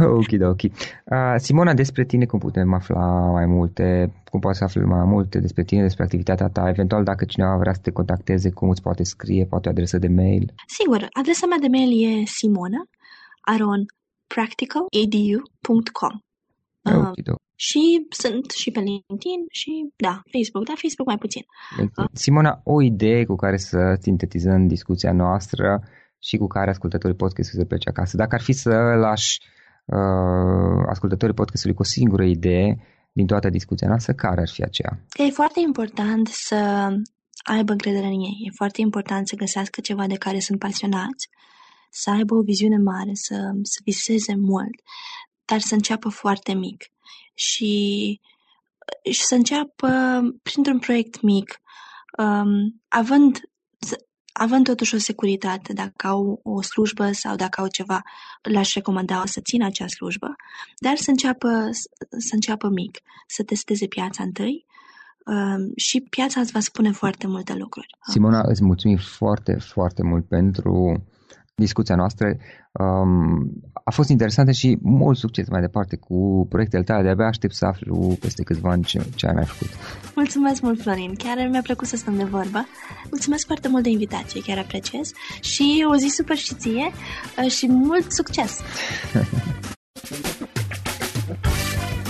ok, 0.20 0.48
ok. 0.50 0.62
Uh, 0.62 1.34
Simona, 1.36 1.74
despre 1.74 2.04
tine 2.04 2.24
cum 2.24 2.38
putem 2.38 2.74
afla 2.74 3.30
mai 3.38 3.46
multe? 3.46 4.12
Cum 4.30 4.40
poți 4.40 4.58
să 4.58 4.64
afli 4.64 4.84
mai 4.84 5.04
multe 5.04 5.38
despre 5.38 5.64
tine, 5.64 5.82
despre 5.82 6.02
activitatea 6.02 6.48
ta? 6.48 6.68
Eventual, 6.68 7.04
dacă 7.04 7.24
cineva 7.24 7.56
vrea 7.56 7.72
să 7.72 7.80
te 7.82 7.90
contacteze, 7.90 8.50
cum 8.50 8.68
îți 8.68 8.82
poate 8.82 9.02
scrie? 9.02 9.44
Poate 9.44 9.68
o 9.68 9.70
adresă 9.70 9.98
de 9.98 10.08
mail? 10.08 10.52
Sigur, 10.66 11.08
adresa 11.12 11.46
mea 11.46 11.58
de 11.58 11.68
mail 11.68 12.20
e 12.20 12.24
simona 12.24 12.88
aron 13.40 13.86
practicaledu.com. 14.26 16.14
Uh, 16.82 17.34
și 17.54 18.06
sunt 18.10 18.50
și 18.50 18.70
pe 18.70 18.80
LinkedIn 18.80 19.40
și, 19.50 19.92
da, 19.96 20.22
Facebook, 20.34 20.64
dar 20.66 20.76
Facebook 20.82 21.08
mai 21.08 21.18
puțin. 21.18 21.42
Uh. 21.96 22.04
Simona, 22.12 22.60
o 22.64 22.82
idee 22.82 23.24
cu 23.24 23.34
care 23.34 23.56
să 23.56 23.96
sintetizăm 24.00 24.66
discuția 24.66 25.12
noastră 25.12 25.82
și 26.18 26.36
cu 26.36 26.46
care 26.46 26.70
ascultătorii 26.70 27.16
podcastului 27.16 27.62
să 27.62 27.68
plece 27.68 27.88
acasă. 27.88 28.16
Dacă 28.16 28.34
ar 28.34 28.40
fi 28.40 28.52
să 28.52 28.70
lași 29.06 29.40
uh, 29.84 30.84
ascultătorii 30.88 31.34
podcastului 31.34 31.76
cu 31.76 31.82
o 31.82 31.84
singură 31.84 32.24
idee 32.24 32.78
din 33.12 33.26
toată 33.26 33.48
discuția 33.48 33.88
noastră, 33.88 34.12
care 34.12 34.40
ar 34.40 34.48
fi 34.48 34.62
aceea? 34.62 34.92
E 35.26 35.30
foarte 35.30 35.60
important 35.60 36.26
să 36.28 36.88
aibă 37.44 37.72
încredere 37.72 38.06
în 38.06 38.20
ei. 38.20 38.38
E 38.46 38.50
foarte 38.54 38.80
important 38.80 39.28
să 39.28 39.36
găsească 39.36 39.80
ceva 39.80 40.06
de 40.06 40.14
care 40.14 40.38
sunt 40.38 40.58
pasionați 40.58 41.28
să 41.96 42.10
aibă 42.10 42.34
o 42.34 42.42
viziune 42.42 42.78
mare, 42.78 43.10
să, 43.14 43.34
să 43.62 43.80
viseze 43.84 44.34
mult, 44.34 44.80
dar 45.44 45.60
să 45.60 45.74
înceapă 45.74 46.08
foarte 46.08 46.52
mic 46.52 46.84
și, 47.34 48.20
și 49.10 49.24
să 49.24 49.34
înceapă 49.34 49.88
printr-un 50.42 50.78
proiect 50.78 51.20
mic, 51.20 51.60
um, 52.18 52.82
având, 52.88 53.40
având 54.32 54.64
totuși 54.64 54.94
o 54.94 54.98
securitate, 54.98 55.72
dacă 55.72 56.06
au 56.06 56.40
o 56.42 56.62
slujbă 56.62 57.12
sau 57.12 57.36
dacă 57.36 57.60
au 57.60 57.68
ceva, 57.68 58.02
l-aș 58.42 58.74
recomanda 58.74 59.22
să 59.26 59.40
țină 59.40 59.64
acea 59.64 59.86
slujbă, 59.86 60.34
dar 60.78 60.96
să 60.96 61.10
înceapă, 61.10 61.70
să 62.18 62.34
înceapă 62.34 62.68
mic, 62.68 62.98
să 63.26 63.42
testeze 63.42 63.86
piața 63.86 64.22
întâi, 64.22 64.66
Um, 65.26 65.72
și 65.76 66.00
piața 66.00 66.40
îți 66.40 66.52
va 66.52 66.60
spune 66.60 66.90
foarte 66.90 67.26
multe 67.26 67.54
lucruri. 67.54 67.86
Simona, 68.06 68.40
îți 68.44 68.64
mulțumim 68.64 68.96
foarte, 68.96 69.56
foarte 69.60 70.02
mult 70.02 70.26
pentru 70.26 71.02
discuția 71.56 71.94
noastră. 71.94 72.36
Um, 72.72 73.50
a 73.84 73.90
fost 73.90 74.08
interesantă 74.08 74.52
și 74.52 74.78
mult 74.82 75.16
succes 75.16 75.48
mai 75.48 75.60
departe 75.60 75.96
cu 75.96 76.46
proiectele 76.48 76.82
tale. 76.82 77.02
De-abia 77.02 77.26
aștept 77.26 77.54
să 77.54 77.64
aflu 77.66 78.16
peste 78.20 78.42
câțiva 78.42 78.70
ani 78.70 78.82
ce, 78.82 79.06
ce 79.14 79.26
ai 79.26 79.32
mai 79.34 79.44
făcut. 79.44 79.68
Mulțumesc 80.14 80.62
mult, 80.62 80.80
Florin. 80.80 81.14
Chiar 81.14 81.48
mi-a 81.50 81.62
plăcut 81.62 81.86
să 81.86 81.96
stăm 81.96 82.16
de 82.16 82.24
vorbă. 82.24 82.66
Mulțumesc 83.10 83.46
foarte 83.46 83.68
mult 83.68 83.82
de 83.82 83.88
invitație, 83.88 84.40
chiar 84.40 84.58
apreciez. 84.58 85.12
Și 85.40 85.86
o 85.92 85.96
zi 85.96 86.06
super 86.08 86.36
și 86.36 86.54
ție 86.54 86.90
uh, 87.44 87.50
și 87.50 87.66
mult 87.68 88.12
succes! 88.12 88.60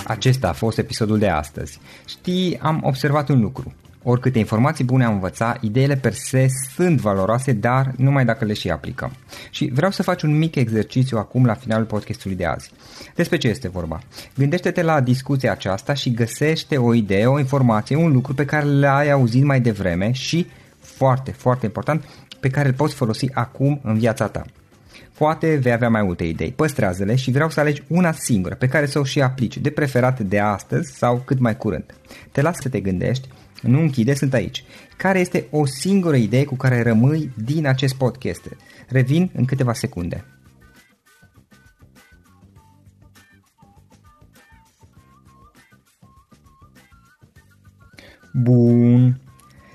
Acesta 0.06 0.48
a 0.48 0.52
fost 0.52 0.78
episodul 0.78 1.18
de 1.18 1.28
astăzi. 1.28 1.80
Știi, 2.04 2.58
am 2.58 2.80
observat 2.82 3.28
un 3.28 3.40
lucru. 3.40 3.74
Oricâte 4.08 4.38
informații 4.38 4.84
bune 4.84 5.04
am 5.04 5.12
învățat, 5.12 5.62
ideile 5.62 5.96
per 5.96 6.12
se 6.12 6.46
sunt 6.74 7.00
valoroase, 7.00 7.52
dar 7.52 7.92
numai 7.96 8.24
dacă 8.24 8.44
le 8.44 8.52
și 8.52 8.70
aplicăm. 8.70 9.12
Și 9.50 9.70
vreau 9.74 9.90
să 9.90 10.02
faci 10.02 10.22
un 10.22 10.38
mic 10.38 10.54
exercițiu 10.54 11.18
acum 11.18 11.44
la 11.44 11.54
finalul 11.54 11.86
podcastului 11.86 12.36
de 12.36 12.44
azi. 12.44 12.70
Despre 13.14 13.36
ce 13.36 13.48
este 13.48 13.68
vorba? 13.68 14.00
Gândește-te 14.36 14.82
la 14.82 15.00
discuția 15.00 15.52
aceasta 15.52 15.94
și 15.94 16.14
găsește 16.14 16.76
o 16.76 16.94
idee, 16.94 17.26
o 17.26 17.38
informație, 17.38 17.96
un 17.96 18.12
lucru 18.12 18.34
pe 18.34 18.44
care 18.44 18.64
l-ai 18.64 19.10
auzit 19.10 19.44
mai 19.44 19.60
devreme 19.60 20.12
și, 20.12 20.46
foarte, 20.80 21.30
foarte 21.30 21.66
important, 21.66 22.04
pe 22.40 22.48
care 22.48 22.68
îl 22.68 22.74
poți 22.74 22.94
folosi 22.94 23.26
acum 23.32 23.80
în 23.82 23.98
viața 23.98 24.28
ta. 24.28 24.44
Poate 25.18 25.56
vei 25.56 25.72
avea 25.72 25.88
mai 25.88 26.02
multe 26.02 26.24
idei. 26.24 26.52
Păstrează-le 26.52 27.14
și 27.14 27.30
vreau 27.30 27.50
să 27.50 27.60
alegi 27.60 27.82
una 27.86 28.12
singură 28.12 28.54
pe 28.54 28.68
care 28.68 28.86
să 28.86 28.98
o 28.98 29.04
și 29.04 29.20
aplici, 29.20 29.58
de 29.58 29.70
preferat 29.70 30.20
de 30.20 30.38
astăzi 30.38 30.92
sau 30.96 31.22
cât 31.24 31.38
mai 31.38 31.56
curând. 31.56 31.94
Te 32.32 32.40
las 32.40 32.56
să 32.60 32.68
te 32.68 32.80
gândești, 32.80 33.28
nu 33.62 33.80
închide, 33.80 34.14
sunt 34.14 34.34
aici. 34.34 34.64
Care 34.96 35.18
este 35.18 35.46
o 35.50 35.66
singură 35.66 36.16
idee 36.16 36.44
cu 36.44 36.56
care 36.56 36.82
rămâi 36.82 37.30
din 37.44 37.66
acest 37.66 37.94
podcast? 37.94 38.48
Revin 38.88 39.30
în 39.34 39.44
câteva 39.44 39.72
secunde. 39.72 40.24
Bun. 48.32 49.20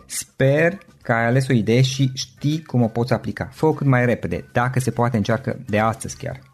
Sper 0.05 0.77
că 1.01 1.13
ai 1.13 1.25
ales 1.25 1.47
o 1.47 1.53
idee 1.53 1.81
și 1.81 2.11
știi 2.13 2.63
cum 2.63 2.81
o 2.81 2.87
poți 2.87 3.13
aplica. 3.13 3.49
Fă-o 3.51 3.73
cât 3.73 3.87
mai 3.87 4.05
repede, 4.05 4.45
dacă 4.51 4.79
se 4.79 4.91
poate 4.91 5.17
încearcă 5.17 5.59
de 5.67 5.79
astăzi 5.79 6.17
chiar. 6.17 6.50